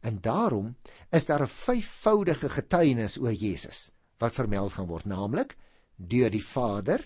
En 0.00 0.20
daarom 0.20 0.76
is 1.10 1.26
daar 1.26 1.42
'n 1.42 1.46
vyfvoudige 1.46 2.48
getuienis 2.48 3.18
oor 3.18 3.32
Jesus 3.32 3.92
wat 4.18 4.34
vermeld 4.34 4.72
gaan 4.72 4.86
word, 4.86 5.04
naamlik 5.04 5.56
deur 5.96 6.30
die 6.30 6.44
Vader 6.44 7.02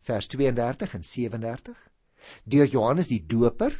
vers 0.00 0.26
32 0.26 0.94
en 0.94 1.04
37, 1.04 1.90
deur 2.44 2.66
Johannes 2.66 3.08
die 3.08 3.26
Doper 3.26 3.74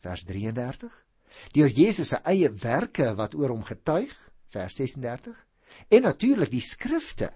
vers 0.00 0.24
33, 0.24 1.06
deur 1.52 1.68
Jesus 1.68 2.08
se 2.08 2.16
eie 2.16 2.50
werke 2.62 3.14
wat 3.14 3.34
oor 3.34 3.48
hom 3.48 3.64
getuig 3.64 4.12
vers 4.48 4.74
36 4.74 5.46
en 5.88 6.02
natuurlik 6.02 6.50
die 6.50 6.64
skrifte 6.64 7.30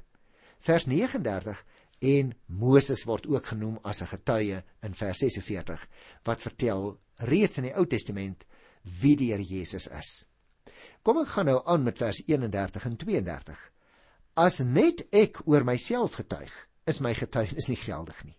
vers 0.64 0.86
39 0.90 1.64
en 2.04 2.34
Moses 2.46 3.04
word 3.08 3.26
ook 3.30 3.46
genoem 3.52 3.78
as 3.82 4.02
'n 4.02 4.12
getuie 4.12 4.62
in 4.82 4.94
vers 4.94 5.18
46 5.18 5.88
wat 6.24 6.42
vertel 6.42 6.98
reeds 7.16 7.58
in 7.58 7.64
die 7.64 7.76
Ou 7.76 7.86
Testament 7.86 8.46
wie 9.00 9.16
die 9.16 9.32
Here 9.32 9.42
Jesus 9.42 9.86
is. 9.86 10.28
Kom 11.04 11.20
ek 11.20 11.34
gaan 11.34 11.50
nou 11.50 11.58
aan 11.68 11.84
met 11.84 12.00
vers 12.00 12.22
31 12.24 12.88
en 12.88 12.96
32. 13.00 13.60
As 14.40 14.62
net 14.64 15.04
ek 15.14 15.42
oor 15.44 15.66
myself 15.68 16.16
getuig, 16.18 16.52
is 16.88 17.00
my 17.04 17.12
getuienis 17.14 17.68
nie 17.70 17.78
geldig 17.78 18.24
nie. 18.24 18.36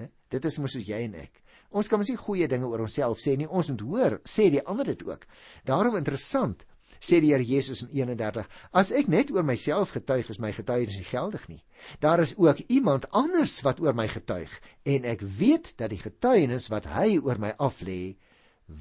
Né? 0.00 0.08
Dit 0.32 0.48
is 0.48 0.58
mos 0.58 0.74
soos 0.74 0.88
jy 0.88 1.04
en 1.06 1.18
ek. 1.20 1.42
Ons 1.70 1.88
kan 1.88 2.00
mos 2.00 2.10
nie 2.10 2.18
goeie 2.18 2.48
dinge 2.50 2.66
oor 2.66 2.82
onsself 2.86 3.20
sê 3.22 3.36
nie. 3.38 3.46
Ons 3.46 3.70
moet 3.70 3.84
hoor, 3.86 4.18
sê 4.26 4.48
die 4.50 4.64
ander 4.66 4.88
dit 4.90 5.04
ook. 5.06 5.28
Daarom 5.68 6.00
interessant 6.00 6.64
sê 7.00 7.20
die 7.20 7.32
Here 7.32 7.44
Jesus 7.44 7.82
in 7.82 7.90
31 7.96 8.48
as 8.76 8.92
ek 8.92 9.08
net 9.08 9.30
oor 9.32 9.44
myself 9.46 9.94
getuig 9.96 10.28
is 10.32 10.40
my 10.42 10.52
getuienis 10.52 10.98
nie 11.00 11.08
geldig 11.08 11.46
nie 11.48 11.60
daar 12.04 12.20
is 12.20 12.34
ook 12.36 12.60
iemand 12.68 13.08
anders 13.16 13.60
wat 13.64 13.80
oor 13.80 13.96
my 13.96 14.06
getuig 14.10 14.52
en 14.84 15.08
ek 15.08 15.24
weet 15.40 15.72
dat 15.80 15.94
die 15.94 16.02
getuienis 16.02 16.68
wat 16.72 16.90
hy 16.92 17.16
oor 17.18 17.40
my 17.40 17.54
aflê 17.58 18.16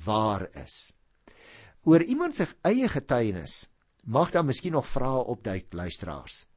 waar 0.05 0.49
is 0.65 0.91
oor 1.83 2.03
iemand 2.03 2.35
se 2.35 2.47
eie 2.61 2.87
getuienis 2.87 3.67
mag 4.03 4.31
daar 4.31 4.45
miskien 4.45 4.71
nog 4.71 4.87
vrae 4.87 5.23
opduik 5.23 5.73
luisteraars. 5.73 6.47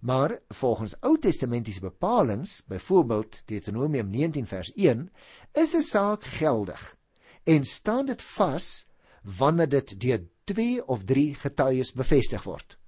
Maar 0.00 0.38
volgens 0.48 0.96
Ou 1.00 1.18
Testamentiese 1.18 1.80
bepalinge, 1.80 2.62
byvoorbeeld 2.68 3.42
Deuteronomium 3.46 4.10
19 4.10 4.46
vers 4.46 4.72
1, 4.74 5.10
is 5.52 5.74
'n 5.74 5.82
saak 5.82 6.24
geldig 6.24 6.96
en 7.44 7.64
staan 7.64 8.06
dit 8.06 8.22
vas 8.22 8.86
wanneer 9.22 9.68
dit 9.68 10.00
deur 10.00 10.22
2 10.44 10.86
of 10.86 11.04
3 11.04 11.34
getuies 11.34 11.92
bevestig 11.92 12.42
word. 12.42 12.78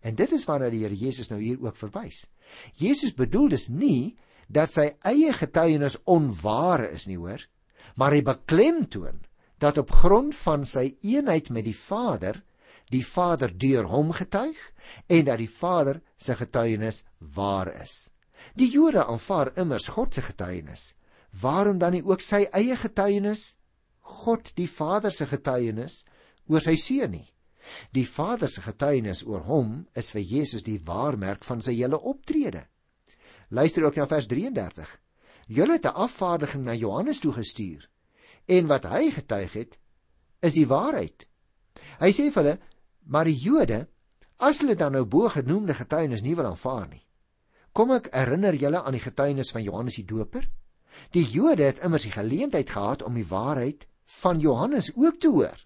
En 0.00 0.14
dit 0.14 0.32
is 0.32 0.44
waarna 0.44 0.70
die 0.70 0.82
Here 0.84 0.94
Jesus 0.94 1.28
nou 1.28 1.40
hier 1.40 1.60
ook 1.60 1.76
verwys. 1.76 2.26
Jesus 2.74 3.14
bedoel 3.14 3.48
dus 3.48 3.68
nie 3.68 4.16
dat 4.48 4.72
sy 4.72 4.94
eie 5.04 5.32
getuienis 5.32 5.98
onware 6.04 6.90
is 6.90 7.06
nie, 7.06 7.16
hoor, 7.16 7.44
maar 7.96 8.12
hy 8.12 8.22
beklemtoon 8.22 9.20
dat 9.58 9.78
op 9.78 9.90
grond 9.90 10.34
van 10.34 10.66
sy 10.66 10.96
eenheid 11.02 11.50
met 11.50 11.64
die 11.66 11.76
Vader 11.76 12.42
die 12.88 13.04
Vader 13.04 13.52
deur 13.52 13.84
hom 13.90 14.12
getuig 14.16 14.58
en 15.06 15.24
dat 15.24 15.38
die 15.38 15.50
Vader 15.50 16.00
se 16.16 16.36
getuienis 16.38 17.04
waar 17.18 17.68
is. 17.82 18.12
Die 18.54 18.70
Jode 18.70 19.04
aanvaar 19.04 19.50
immers 19.58 19.90
God 19.92 20.14
se 20.14 20.22
getuienis. 20.22 20.94
Waarom 21.40 21.78
dan 21.78 21.92
nie 21.92 22.04
ook 22.04 22.24
sy 22.24 22.46
eie 22.56 22.76
getuienis? 22.76 23.58
God 24.22 24.54
die 24.56 24.68
Vader 24.70 25.12
se 25.12 25.26
getuienis 25.28 26.04
oor 26.48 26.64
sy 26.64 26.78
seun 26.80 27.12
nie. 27.18 27.26
Die 27.92 28.06
Vader 28.08 28.48
se 28.48 28.64
getuienis 28.64 29.20
oor 29.26 29.44
hom 29.44 29.82
is 29.92 30.08
vir 30.14 30.24
Jesus 30.24 30.64
die 30.64 30.80
waarmerk 30.80 31.44
van 31.44 31.60
sy 31.60 31.76
hele 31.76 32.00
optrede. 32.00 32.64
Luister 33.50 33.84
ook 33.84 34.00
na 34.00 34.08
vers 34.08 34.26
33. 34.26 34.96
Julle 35.48 35.76
het 35.76 35.84
'n 35.84 36.00
afvaardiging 36.08 36.64
na 36.64 36.74
Johannes 36.74 37.20
toe 37.20 37.32
gestuur 37.32 37.88
En 38.48 38.66
wat 38.70 38.88
hy 38.88 39.10
getuig 39.12 39.52
het, 39.52 39.76
is 40.40 40.56
die 40.56 40.66
waarheid. 40.68 41.26
Hy 42.00 42.10
sê 42.14 42.28
vir 42.32 42.42
hulle, 42.42 42.56
maar 43.12 43.28
die 43.28 43.36
Jode, 43.36 43.82
as 44.38 44.62
hulle 44.62 44.76
dan 44.78 44.94
nou 44.96 45.04
bo 45.04 45.28
genoemde 45.32 45.74
getuienis 45.74 46.22
nie 46.24 46.36
wil 46.38 46.48
aanvaar 46.52 46.88
nie. 46.88 47.02
Kom 47.76 47.92
ek 47.94 48.08
herinner 48.14 48.56
julle 48.56 48.80
aan 48.82 48.96
die 48.96 49.02
getuienis 49.02 49.52
van 49.54 49.64
Johannes 49.66 49.98
die 50.00 50.06
Doper? 50.08 50.46
Die 51.14 51.26
Jode 51.26 51.68
het 51.68 51.82
immers 51.84 52.06
die 52.08 52.14
geleentheid 52.14 52.70
gehad 52.70 53.04
om 53.06 53.18
die 53.18 53.26
waarheid 53.28 53.86
van 54.22 54.40
Johannes 54.40 54.90
ook 54.96 55.20
te 55.20 55.30
hoor, 55.30 55.60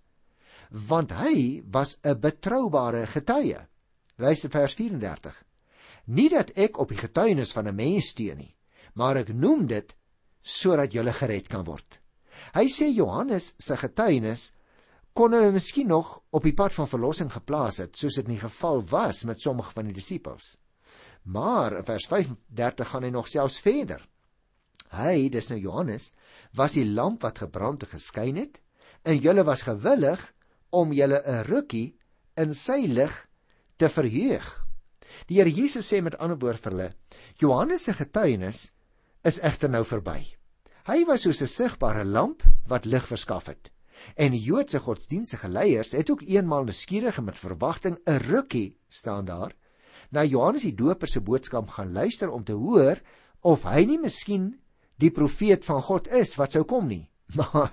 want 0.71 1.13
hy 1.13 1.63
was 1.71 1.99
'n 2.03 2.19
betroubare 2.21 3.07
getuie. 3.07 3.61
Luister 4.17 4.51
vers 4.51 4.75
34. 4.75 5.45
Nie 6.07 6.29
dat 6.29 6.51
ek 6.51 6.79
op 6.79 6.89
die 6.89 6.99
getuienis 6.99 7.53
van 7.53 7.69
'n 7.69 7.75
mens 7.75 8.09
steun 8.09 8.39
nie, 8.39 8.57
maar 8.95 9.17
ek 9.17 9.29
noem 9.29 9.67
dit 9.67 9.97
sodat 10.43 10.93
jy 10.93 11.13
gered 11.13 11.49
kan 11.49 11.65
word. 11.65 12.02
Hy 12.53 12.67
sê 12.69 12.91
Johannes 12.93 13.55
se 13.57 13.77
getuienis 13.81 14.51
kon 15.17 15.33
hulle 15.33 15.53
miskien 15.55 15.89
nog 15.89 16.19
op 16.37 16.45
die 16.45 16.55
pad 16.57 16.75
van 16.77 16.89
verlossing 16.89 17.31
geplaas 17.33 17.79
het, 17.81 17.97
soos 17.97 18.19
dit 18.21 18.29
nie 18.29 18.41
geval 18.41 18.83
was 18.91 19.23
met 19.29 19.41
sommige 19.41 19.73
van 19.77 19.89
die 19.89 19.97
disippels. 19.97 20.57
Maar 21.25 21.79
in 21.79 21.87
vers 21.89 22.07
35 22.11 22.89
gaan 22.93 23.07
hy 23.07 23.11
nog 23.13 23.29
selfs 23.29 23.61
verder. 23.65 24.03
Hy, 24.93 25.31
dis 25.33 25.49
nou 25.49 25.61
Johannes, 25.61 26.11
was 26.57 26.77
die 26.77 26.85
lamp 26.89 27.25
wat 27.25 27.41
gebrand 27.45 27.87
en 27.87 27.93
geskyn 27.95 28.41
het, 28.41 28.61
en 29.09 29.21
julle 29.21 29.45
was 29.49 29.65
gewillig 29.65 30.21
om 30.71 30.93
julle 30.93 31.23
'n 31.25 31.45
rukkie 31.49 31.97
in 32.37 32.53
sy 32.55 32.85
lig 32.89 33.15
te 33.77 33.89
verheug. 33.89 34.67
Die 35.29 35.37
Here 35.41 35.51
Jesus 35.51 35.89
sê 35.89 36.03
met 36.03 36.17
ander 36.19 36.39
woorde 36.39 36.63
vir 36.63 36.73
hulle, 36.73 36.93
Johannes 37.41 37.85
se 37.85 37.93
getuienis 37.93 38.73
is 39.25 39.41
egter 39.41 39.71
nou 39.71 39.85
verby. 39.85 40.42
Hy 40.83 41.05
was 41.07 41.23
soos 41.23 41.43
'n 41.43 41.47
sigbare 41.47 42.05
lamp 42.05 42.43
wat 42.67 42.85
lig 42.85 43.07
verskaf 43.07 43.47
het. 43.47 43.71
En 44.17 44.33
die 44.33 44.43
Joodse 44.43 44.81
godsdienstige 44.81 45.49
leiers 45.49 45.93
het 45.93 46.11
ook 46.11 46.23
eenmaal 46.27 46.65
nuuskierig 46.65 47.19
en 47.19 47.25
met 47.25 47.39
verwagting 47.39 47.99
'n 48.05 48.19
rukkie 48.19 48.79
staan 48.89 49.25
daar 49.25 49.55
na 50.11 50.25
Johannes 50.25 50.63
die 50.63 50.75
Doper 50.75 51.09
se 51.09 51.21
boodskap 51.21 51.69
gaan 51.69 51.93
luister 51.93 52.31
om 52.31 52.45
te 52.45 52.53
hoor 52.53 53.01
of 53.41 53.63
hy 53.63 53.85
nie 53.85 53.99
miskien 53.99 54.61
die 54.97 55.11
profeet 55.11 55.65
van 55.65 55.83
God 55.83 56.09
is 56.09 56.35
wat 56.37 56.53
sou 56.53 56.65
kom 56.65 56.87
nie. 56.87 57.11
Maar 57.37 57.73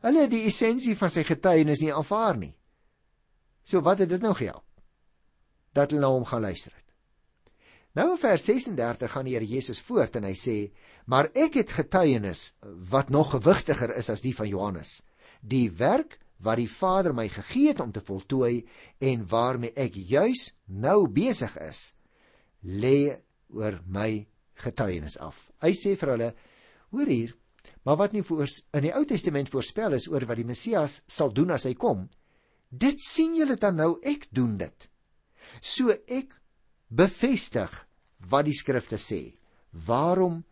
hulle 0.00 0.20
het 0.20 0.30
die 0.30 0.44
essensie 0.46 0.96
van 0.96 1.10
sy 1.10 1.24
getuienis 1.26 1.80
nie 1.82 1.92
aanvaar 1.92 2.36
nie. 2.36 2.54
So 3.64 3.80
wat 3.80 3.98
het 3.98 4.08
dit 4.08 4.22
nou 4.22 4.34
gehelp? 4.34 4.64
Dat 5.72 5.90
hulle 5.90 6.04
na 6.04 6.12
hom 6.12 6.24
gaan 6.24 6.46
luister 6.46 6.72
het. 6.72 6.85
Nou 7.96 8.10
in 8.12 8.18
vers 8.20 8.44
36 8.44 9.08
gaan 9.08 9.24
die 9.24 9.32
Here 9.32 9.46
Jesus 9.48 9.80
voort 9.80 10.18
en 10.18 10.26
hy 10.28 10.34
sê: 10.36 10.56
"Maar 11.06 11.30
ek 11.32 11.54
het 11.56 11.72
getuienis 11.72 12.56
wat 12.90 13.08
nog 13.08 13.30
gewigtiger 13.32 13.94
is 13.96 14.10
as 14.10 14.20
die 14.20 14.34
van 14.36 14.48
Johannes. 14.48 15.02
Die 15.40 15.70
werk 15.70 16.18
wat 16.36 16.60
die 16.60 16.68
Vader 16.68 17.14
my 17.14 17.28
gegee 17.28 17.68
het 17.68 17.80
om 17.80 17.92
te 17.92 18.00
voltooi 18.04 18.66
en 19.00 19.24
waarmee 19.28 19.72
ek 19.72 19.96
juis 19.96 20.52
nou 20.66 21.08
besig 21.08 21.56
is, 21.56 21.94
lê 22.62 23.16
oor 23.48 23.80
my 23.86 24.26
getuienis 24.54 25.16
af. 25.18 25.50
Hy 25.62 25.72
sê 25.72 25.96
vir 25.96 26.08
hulle: 26.10 26.34
"Hoor 26.90 27.06
hier, 27.06 27.34
maar 27.82 27.96
wat 27.96 28.12
nie 28.12 28.22
voor 28.22 28.46
in 28.74 28.82
die 28.82 28.94
Ou 28.94 29.04
Testament 29.04 29.48
voorspel 29.48 29.92
is 29.92 30.08
oor 30.08 30.26
wat 30.26 30.36
die 30.36 30.44
Messias 30.44 31.02
sal 31.06 31.32
doen 31.32 31.50
as 31.50 31.64
hy 31.64 31.74
kom, 31.74 32.10
dit 32.68 33.00
sien 33.00 33.34
julle 33.34 33.56
dan 33.56 33.76
nou 33.76 33.98
ek 34.02 34.28
doen 34.30 34.58
dit. 34.58 34.88
So 35.62 35.90
ek 36.06 36.36
bevestig 36.88 37.85
wat 38.30 38.46
die 38.48 38.56
skrifte 38.56 38.98
sê. 39.00 39.36
Waarom 39.86 40.42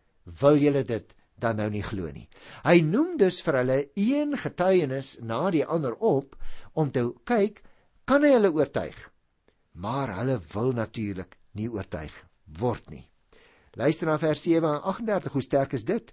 wil 0.40 0.58
julle 0.60 0.82
dit 0.86 1.14
dan 1.40 1.58
nou 1.58 1.68
nie 1.70 1.82
glo 1.82 2.10
nie. 2.12 2.26
Hy 2.64 2.80
noem 2.86 3.16
dus 3.20 3.40
vir 3.44 3.60
hulle 3.60 3.78
een 3.98 4.36
getuienis 4.38 5.16
na 5.22 5.48
die 5.50 5.64
ander 5.66 5.96
op 5.98 6.36
om 6.72 6.92
te 6.94 7.08
kyk 7.28 7.62
kan 8.08 8.24
hy 8.24 8.34
hulle 8.36 8.52
oortuig. 8.54 8.96
Maar 9.74 10.14
hulle 10.20 10.38
wil 10.52 10.72
natuurlik 10.76 11.36
nie 11.58 11.68
oortuig 11.70 12.14
word 12.60 12.90
nie. 12.92 13.04
Luister 13.74 14.06
na 14.06 14.18
vers 14.22 14.44
7 14.46 14.68
en 14.76 14.82
38, 14.82 15.32
hoe 15.34 15.42
sterk 15.42 15.74
is 15.74 15.84
dit? 15.84 16.12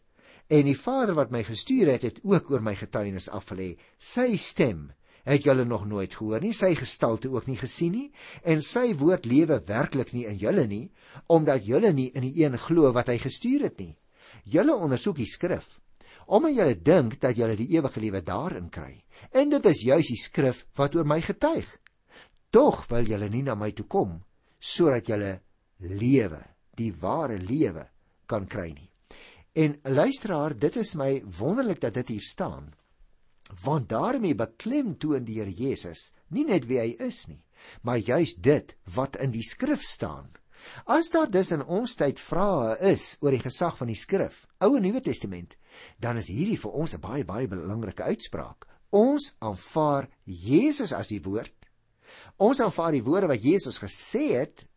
En 0.49 0.65
die 0.65 0.77
Vader 0.77 1.15
wat 1.15 1.31
my 1.31 1.43
gestuur 1.45 1.91
het, 1.93 2.03
het 2.03 2.19
ook 2.25 2.49
oor 2.51 2.63
my 2.65 2.73
getuienis 2.75 3.29
afgelê. 3.29 3.75
Sy 3.97 4.33
stem 4.41 4.89
het 5.25 5.45
julle 5.45 5.65
nog 5.65 5.85
nooit 5.85 6.13
gehoor 6.13 6.41
nie, 6.41 6.53
sy 6.53 6.73
gestalte 6.75 7.29
ook 7.29 7.47
nie 7.47 7.57
gesien 7.59 7.91
nie, 7.95 8.07
en 8.43 8.61
sy 8.61 8.91
woord 8.97 9.25
lewe 9.25 9.61
werklik 9.67 10.13
nie 10.13 10.25
in 10.29 10.39
julle 10.41 10.65
nie, 10.67 10.87
omdat 11.27 11.65
julle 11.65 11.93
nie 11.93 12.09
in 12.15 12.25
die 12.25 12.43
een 12.43 12.57
glo 12.57 12.91
wat 12.95 13.11
hy 13.11 13.19
gestuur 13.21 13.67
het 13.69 13.79
nie. 13.79 13.95
Julle 14.43 14.75
ondersoek 14.75 15.19
die 15.21 15.29
skrif 15.29 15.77
omdat 16.31 16.55
julle 16.55 16.75
dink 16.79 17.17
dat 17.19 17.35
julle 17.35 17.57
die 17.59 17.69
ewige 17.75 17.99
lewe 17.99 18.21
daarin 18.23 18.69
kry. 18.71 19.03
En 19.35 19.49
dit 19.51 19.65
is 19.67 19.83
juis 19.83 20.11
die 20.13 20.19
skrif 20.19 20.63
wat 20.79 20.95
oor 20.95 21.07
my 21.07 21.19
getuig. 21.21 21.67
Tog 22.51 22.85
wil 22.91 23.07
julle 23.07 23.27
nie 23.29 23.43
na 23.43 23.55
my 23.55 23.71
toe 23.75 23.87
kom 23.87 24.21
sodat 24.61 25.07
julle 25.09 25.39
lewe, 25.81 26.39
die 26.77 26.91
ware 27.01 27.39
lewe 27.41 27.87
kan 28.29 28.45
kry 28.45 28.69
nie. 28.69 28.89
En 29.57 29.73
luisteraar, 29.83 30.53
dit 30.53 30.75
is 30.77 30.93
my 30.95 31.23
wonderlik 31.39 31.81
dat 31.81 31.97
dit 31.97 32.13
hier 32.13 32.23
staan. 32.23 32.69
Want 33.59 33.89
daarmee 33.89 34.35
beklemtoon 34.35 35.25
die 35.27 35.39
Here 35.41 35.51
Jesus 35.51 36.11
nie 36.31 36.45
net 36.47 36.67
wie 36.69 36.79
hy 36.79 36.91
is 37.03 37.25
nie, 37.27 37.41
maar 37.83 37.99
juis 37.99 38.37
dit 38.39 38.75
wat 38.95 39.17
in 39.19 39.33
die 39.35 39.43
skrif 39.43 39.83
staan. 39.83 40.29
As 40.85 41.09
daar 41.11 41.27
dus 41.31 41.51
in 41.51 41.63
ons 41.65 41.95
tyd 41.97 42.21
vrae 42.21 42.77
is 42.91 43.17
oor 43.19 43.35
die 43.35 43.43
gesag 43.43 43.75
van 43.79 43.89
die 43.91 43.97
skrif, 43.97 44.45
Ou 44.61 44.75
en 44.77 44.85
Nuwe 44.85 45.01
Testament, 45.03 45.57
dan 45.99 46.19
is 46.21 46.29
hierdie 46.31 46.59
vir 46.61 46.71
ons 46.71 46.95
'n 46.95 47.01
baie 47.01 47.25
baie 47.25 47.47
belangrike 47.47 48.03
uitspraak. 48.03 48.67
Ons 48.91 49.35
aanvaar 49.39 50.07
Jesus 50.23 50.93
as 50.93 51.07
die 51.07 51.21
woord. 51.21 51.69
Ons 52.37 52.59
aanvaar 52.59 52.91
die 52.91 53.03
woorde 53.03 53.27
wat 53.27 53.43
Jesus 53.43 53.79
gesê 53.79 54.37
het 54.39 54.67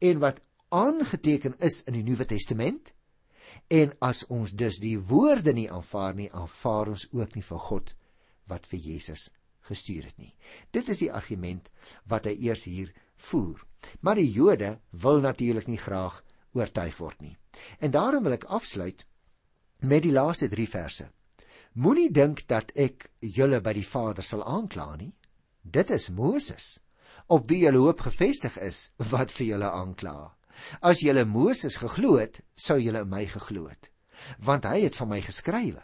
en 0.00 0.18
wat 0.18 0.42
aangeteken 0.68 1.54
is 1.60 1.82
in 1.86 1.94
die 1.94 2.02
Nuwe 2.02 2.24
Testament. 2.24 2.92
En 3.68 3.92
as 4.00 4.26
ons 4.26 4.52
dus 4.52 4.78
die 4.78 4.98
woorde 4.98 5.52
nie 5.52 5.70
aanvaar 5.70 6.14
nie, 6.14 6.30
aanvaar 6.32 6.88
ons 6.88 7.08
ook 7.12 7.34
nie 7.34 7.42
vir 7.42 7.58
God 7.58 7.94
wat 8.50 8.66
vir 8.66 8.78
Jesus 8.78 9.28
gestuur 9.68 10.08
het 10.10 10.18
nie. 10.18 10.34
Dit 10.70 10.88
is 10.88 11.02
die 11.04 11.12
argument 11.12 11.70
wat 12.10 12.26
hy 12.26 12.34
eers 12.48 12.64
hier 12.66 12.92
voer. 13.28 13.62
Maar 14.00 14.18
die 14.18 14.30
Jode 14.30 14.76
wil 14.90 15.22
natuurlik 15.22 15.68
nie 15.70 15.80
graag 15.80 16.22
oortuig 16.52 16.98
word 16.98 17.20
nie. 17.22 17.36
En 17.78 17.90
daarom 17.94 18.24
wil 18.26 18.36
ek 18.36 18.48
afsluit 18.50 19.06
met 19.82 20.02
die 20.04 20.14
laaste 20.14 20.48
3 20.48 20.68
verse. 20.68 21.08
Moenie 21.72 22.10
dink 22.12 22.44
dat 22.50 22.72
ek 22.76 23.08
julle 23.20 23.62
by 23.64 23.72
die 23.78 23.86
Vader 23.86 24.24
sal 24.26 24.44
aankla 24.44 24.90
nie. 24.96 25.12
Dit 25.62 25.90
is 25.90 26.10
Moses 26.10 26.78
op 27.32 27.48
wie 27.48 27.62
julle 27.62 27.80
hoop 27.80 28.02
gefestig 28.04 28.58
is 28.60 28.90
wat 29.12 29.32
vir 29.32 29.46
julle 29.54 29.70
aankla. 29.70 30.34
As 30.84 31.00
julle 31.00 31.24
Moses 31.24 31.78
geglo 31.80 32.18
het, 32.20 32.42
sou 32.54 32.76
julle 32.80 33.04
my 33.08 33.24
geglo 33.30 33.70
het, 33.70 33.88
want 34.38 34.66
hy 34.68 34.82
het 34.84 34.98
van 34.98 35.08
my 35.14 35.20
geskrywe. 35.24 35.80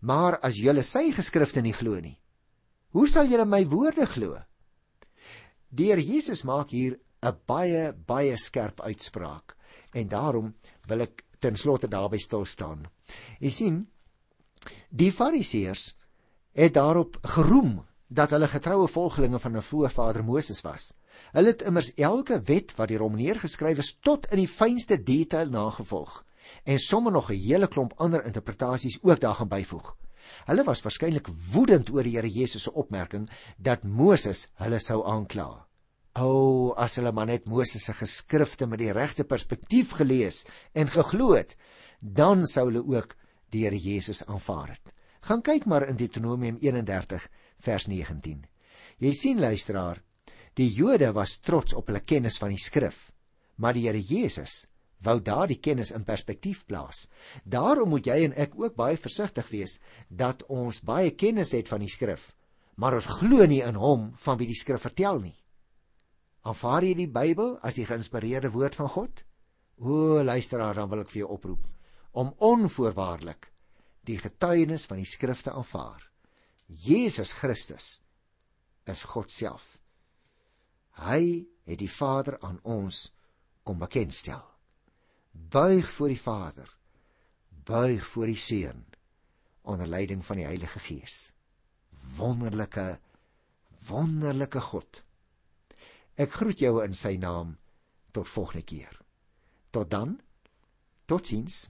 Maar 0.00 0.38
as 0.42 0.56
julle 0.56 0.82
sy 0.82 1.10
geskrifte 1.12 1.62
nie 1.62 1.72
glo 1.72 2.00
nie, 2.00 2.18
hoe 2.94 3.08
sal 3.08 3.26
julle 3.26 3.44
my 3.44 3.64
woorde 3.66 4.06
glo? 4.06 4.38
Deur 5.70 5.98
Jesus 5.98 6.44
maak 6.44 6.70
hier 6.70 6.98
'n 7.22 7.36
baie 7.46 7.92
baie 7.92 8.36
skerp 8.36 8.80
uitspraak 8.80 9.56
en 9.94 10.08
daarom 10.08 10.54
wil 10.88 11.00
ek 11.00 11.24
ten 11.40 11.56
slotte 11.56 11.88
daarby 11.88 12.18
stil 12.18 12.44
staan. 12.44 12.86
Jy 13.40 13.50
sien, 13.50 13.88
die 14.90 15.12
Fariseërs 15.12 15.94
het 16.52 16.74
daarop 16.74 17.18
geroem 17.36 17.82
dat 18.08 18.30
hulle 18.30 18.48
getroue 18.48 18.88
volgelinge 18.88 19.38
van 19.38 19.56
'n 19.56 19.62
voorvader 19.62 20.24
Moses 20.24 20.60
was. 20.62 20.94
Hulle 21.32 21.48
het 21.48 21.62
immers 21.62 21.94
elke 21.94 22.40
wet 22.42 22.74
wat 22.76 22.88
hierom 22.88 23.16
neergeskryf 23.16 23.78
is 23.78 23.96
tot 24.00 24.26
in 24.30 24.38
die 24.38 24.48
fynste 24.48 25.02
detail 25.02 25.48
nagevolg 25.50 26.24
en 26.64 26.78
sommer 26.78 27.12
nog 27.12 27.30
'n 27.30 27.40
hele 27.48 27.68
klomp 27.68 27.92
ander 27.96 28.24
interpretasies 28.24 28.98
ook 29.02 29.20
daaraan 29.20 29.48
byvoeg. 29.48 29.96
Hulle 30.48 30.64
was 30.64 30.82
waarskynlik 30.82 31.28
woedend 31.52 31.90
oor 31.90 32.02
die 32.02 32.16
Here 32.16 32.30
Jesus 32.30 32.62
se 32.62 32.72
opmerking 32.72 33.28
dat 33.58 33.84
Moses 33.84 34.48
hulle 34.62 34.80
sou 34.80 35.02
aankla. 35.06 35.66
O, 36.14 36.26
oh, 36.26 36.74
as 36.78 36.96
hulle 36.96 37.12
maar 37.12 37.26
net 37.26 37.48
Moses 37.50 37.84
se 37.84 37.92
geskrifte 37.92 38.66
met 38.66 38.78
die 38.78 38.92
regte 38.92 39.24
perspektief 39.24 39.96
gelees 39.98 40.44
en 40.72 40.88
geglo 40.88 41.32
het, 41.34 41.56
dan 42.00 42.46
sou 42.46 42.68
hulle 42.68 42.84
ook 42.86 43.16
die 43.50 43.64
Here 43.64 43.78
Jesus 43.78 44.24
aanvaar 44.26 44.74
het. 44.74 44.94
Gaan 45.24 45.42
kyk 45.42 45.66
maar 45.66 45.88
in 45.88 45.96
Deuteronomium 45.96 46.58
31 46.60 47.28
vers 47.64 47.86
19. 47.88 48.44
Jy 48.98 49.12
sien 49.16 49.40
luisteraar, 49.40 50.02
die 50.54 50.70
Jode 50.70 51.10
was 51.16 51.38
trots 51.40 51.74
op 51.74 51.88
hulle 51.90 52.04
kennis 52.04 52.38
van 52.38 52.52
die 52.54 52.60
skrif, 52.60 53.08
maar 53.56 53.74
die 53.74 53.88
Here 53.88 54.00
Jesus 54.00 54.66
wou 55.04 55.18
daardie 55.20 55.60
kennis 55.60 55.92
in 55.94 56.04
perspektief 56.04 56.64
plaas. 56.66 57.08
Daarom 57.44 57.92
moet 57.94 58.06
jy 58.08 58.18
en 58.24 58.36
ek 58.46 58.56
ook 58.58 58.76
baie 58.76 58.96
versigtig 58.96 59.50
wees 59.52 59.78
dat 60.08 60.42
ons 60.48 60.80
baie 60.80 61.12
kennis 61.14 61.52
het 61.52 61.68
van 61.68 61.84
die 61.84 61.92
skrif, 61.92 62.32
maar 62.76 62.96
ons 62.98 63.10
glo 63.20 63.46
nie 63.46 63.62
in 63.62 63.78
hom 63.80 64.12
van 64.24 64.38
wie 64.40 64.48
die 64.50 64.58
skrif 64.58 64.86
vertel 64.86 65.20
nie. 65.20 65.36
Aanvaar 66.44 66.84
jy 66.84 66.94
die 66.98 67.08
Bybel 67.08 67.56
as 67.64 67.78
die 67.78 67.86
geïnspireerde 67.88 68.50
woord 68.52 68.76
van 68.76 68.90
God? 68.92 69.24
O, 69.80 70.22
luisteraar, 70.22 70.76
dan 70.76 70.90
wil 70.90 71.04
ek 71.04 71.12
vir 71.12 71.24
jou 71.24 71.30
oproep 71.38 71.70
om 72.14 72.30
onvoorwaardelik 72.46 73.48
die 74.06 74.20
getuienis 74.20 74.84
van 74.86 75.00
die 75.00 75.08
skrifte 75.08 75.50
aanvaar. 75.50 76.04
Jesus 76.68 77.32
Christus 77.32 77.98
is 78.86 79.02
God 79.08 79.32
self. 79.32 79.78
Hy 81.00 81.48
het 81.66 81.80
die 81.80 81.90
Vader 81.90 82.38
aan 82.44 82.60
ons 82.62 83.08
kom 83.64 83.80
bekendstel. 83.80 84.44
Buig 85.34 85.90
voor 85.90 86.08
die 86.08 86.20
Vader. 86.20 86.76
Buig 87.64 88.06
voor 88.06 88.26
die 88.26 88.36
Seun 88.36 88.84
onder 89.62 89.86
leiding 89.86 90.24
van 90.24 90.36
die 90.36 90.44
Heilige 90.44 90.78
Gees. 90.78 91.32
Wonderlike 92.16 92.98
wonderlike 93.88 94.60
God. 94.60 95.02
Ek 96.14 96.36
groet 96.38 96.60
jou 96.62 96.78
in 96.84 96.94
sy 96.94 97.16
naam 97.20 97.56
tot 98.14 98.28
volgende 98.30 98.62
keer. 98.62 99.00
Tot 99.74 99.90
dan. 99.90 100.20
Totsiens. 101.10 101.64